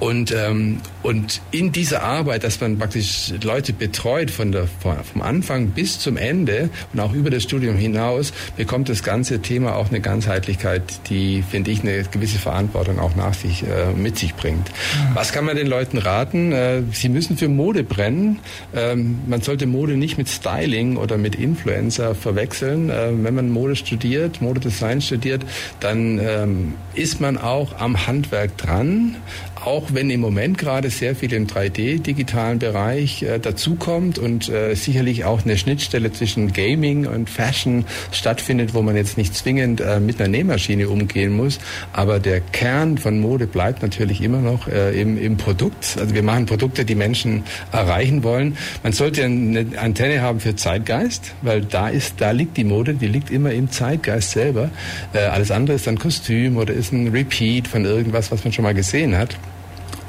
[0.00, 5.68] und, ähm, und in dieser Arbeit, dass man praktisch Leute betreut von der, vom Anfang
[5.68, 10.00] bis zum Ende und auch über das Studium hinaus, bekommt das ganze Thema auch eine
[10.00, 14.70] Ganzheitlichkeit, die, finde ich, eine gewisse Verantwortung auch nach sich, äh, mit sich bringt.
[14.70, 15.14] Mhm.
[15.14, 16.52] Was kann man den Leuten raten?
[16.52, 18.38] Äh, sie müssen für Mode brennen.
[18.74, 22.88] Ähm, man sollte Mode nicht mit Styling oder mit Influencer verwechseln.
[22.88, 25.42] Äh, wenn man Mode studiert, Modedesign studiert,
[25.80, 29.16] dann ähm, ist man auch am Handwerk dran,
[29.64, 35.24] auch wenn im Moment gerade sehr viel im 3D-digitalen Bereich äh, dazukommt und äh, sicherlich
[35.24, 40.20] auch eine Schnittstelle zwischen Gaming und Fashion stattfindet, wo man jetzt nicht zwingend äh, mit
[40.20, 41.58] einer Nähmaschine umgehen muss.
[41.92, 45.96] Aber der Kern von Mode bleibt natürlich immer noch äh, im, im Produkt.
[45.98, 48.56] Also wir machen Produkte, die Menschen erreichen wollen.
[48.82, 53.08] Man sollte eine Antenne haben für Zeitgeist, weil da ist, da liegt die Mode, die
[53.08, 54.70] liegt immer im Zeitgeist selber.
[55.12, 58.62] Äh, alles andere ist ein Kostüm oder ist ein Repeat von irgendwas, was man schon
[58.62, 59.36] mal gesehen hat.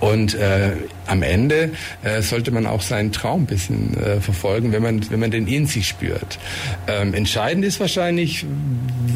[0.02, 0.72] Und äh,
[1.08, 1.72] am Ende
[2.04, 5.48] äh, sollte man auch seinen Traum ein bisschen äh, verfolgen, wenn man, wenn man den
[5.48, 6.40] in sich spürt.
[6.88, 8.46] Ähm, entscheidend ist wahrscheinlich,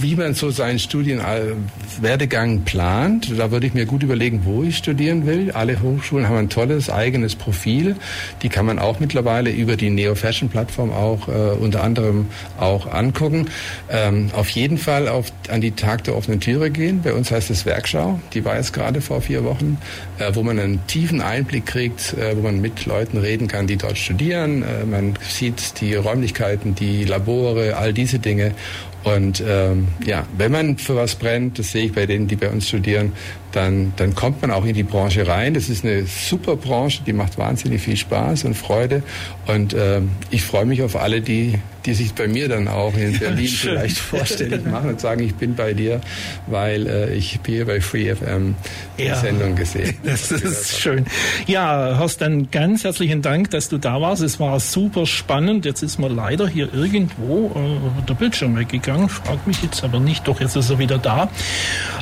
[0.01, 3.31] wie man so seinen Studienwerdegang plant.
[3.37, 5.51] Da würde ich mir gut überlegen, wo ich studieren will.
[5.51, 7.95] Alle Hochschulen haben ein tolles eigenes Profil.
[8.41, 12.27] Die kann man auch mittlerweile über die Neo Fashion Plattform auch äh, unter anderem
[12.59, 13.47] auch angucken.
[13.89, 17.01] Ähm, auf jeden Fall auf, an die Tag der offenen Türe gehen.
[17.03, 18.19] Bei uns heißt es Werkschau.
[18.33, 19.77] Die war jetzt gerade vor vier Wochen,
[20.19, 23.75] äh, wo man einen tiefen Einblick kriegt, äh, wo man mit Leuten reden kann, die
[23.75, 24.63] dort studieren.
[24.63, 28.55] Äh, man sieht die Räumlichkeiten, die Labore, all diese Dinge.
[29.03, 32.49] Und ähm, ja, wenn man für was brennt, das sehe ich bei denen, die bei
[32.49, 33.11] uns studieren,
[33.55, 35.53] dann, dann kommt man auch in die Branche rein.
[35.53, 39.01] Das ist eine super Branche, die macht wahnsinnig viel Spaß und Freude.
[39.47, 43.17] Und äh, ich freue mich auf alle, die, die sich bei mir dann auch in
[43.17, 46.01] Berlin ja, vielleicht vorstellig machen und sagen, ich bin bei dir,
[46.47, 48.55] weil äh, ich hier bei Free FM
[48.97, 51.05] die ja, Sendung gesehen Das ist schön.
[51.47, 54.21] Ja, Horst, dann ganz herzlichen Dank, dass du da warst.
[54.21, 55.63] Es war super spannend.
[55.65, 59.07] Jetzt ist mir leider hier irgendwo äh, der Bildschirm weggegangen.
[59.07, 60.27] Frag mich jetzt aber nicht.
[60.27, 61.29] Doch, jetzt ist er wieder da.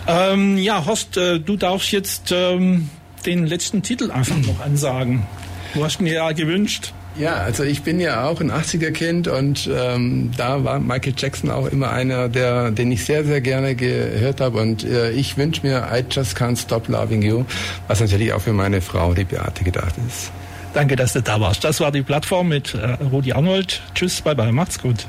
[0.07, 2.89] Ähm, ja, Horst, äh, du darfst jetzt ähm,
[3.25, 5.25] den letzten Titel einfach noch ansagen.
[5.73, 6.93] Du hast mir ja gewünscht.
[7.17, 11.67] Ja, also ich bin ja auch ein 80er-Kind und ähm, da war Michael Jackson auch
[11.67, 14.59] immer einer, der, den ich sehr, sehr gerne gehört habe.
[14.59, 17.45] Und äh, ich wünsche mir I Just Can't Stop Loving You,
[17.87, 20.31] was natürlich auch für meine Frau, die Beate, gedacht ist.
[20.73, 21.63] Danke, dass du da warst.
[21.63, 23.81] Das war die Plattform mit äh, Rudi Arnold.
[23.93, 25.05] Tschüss, bye bye, macht's gut.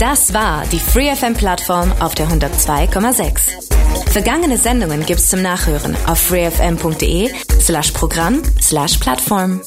[0.00, 3.75] Das war die FreeFM-Plattform auf der 102,6.
[4.16, 9.60] Vergangene Sendungen gibt's zum Nachhören auf freefm.de slash Programm slash Plattform.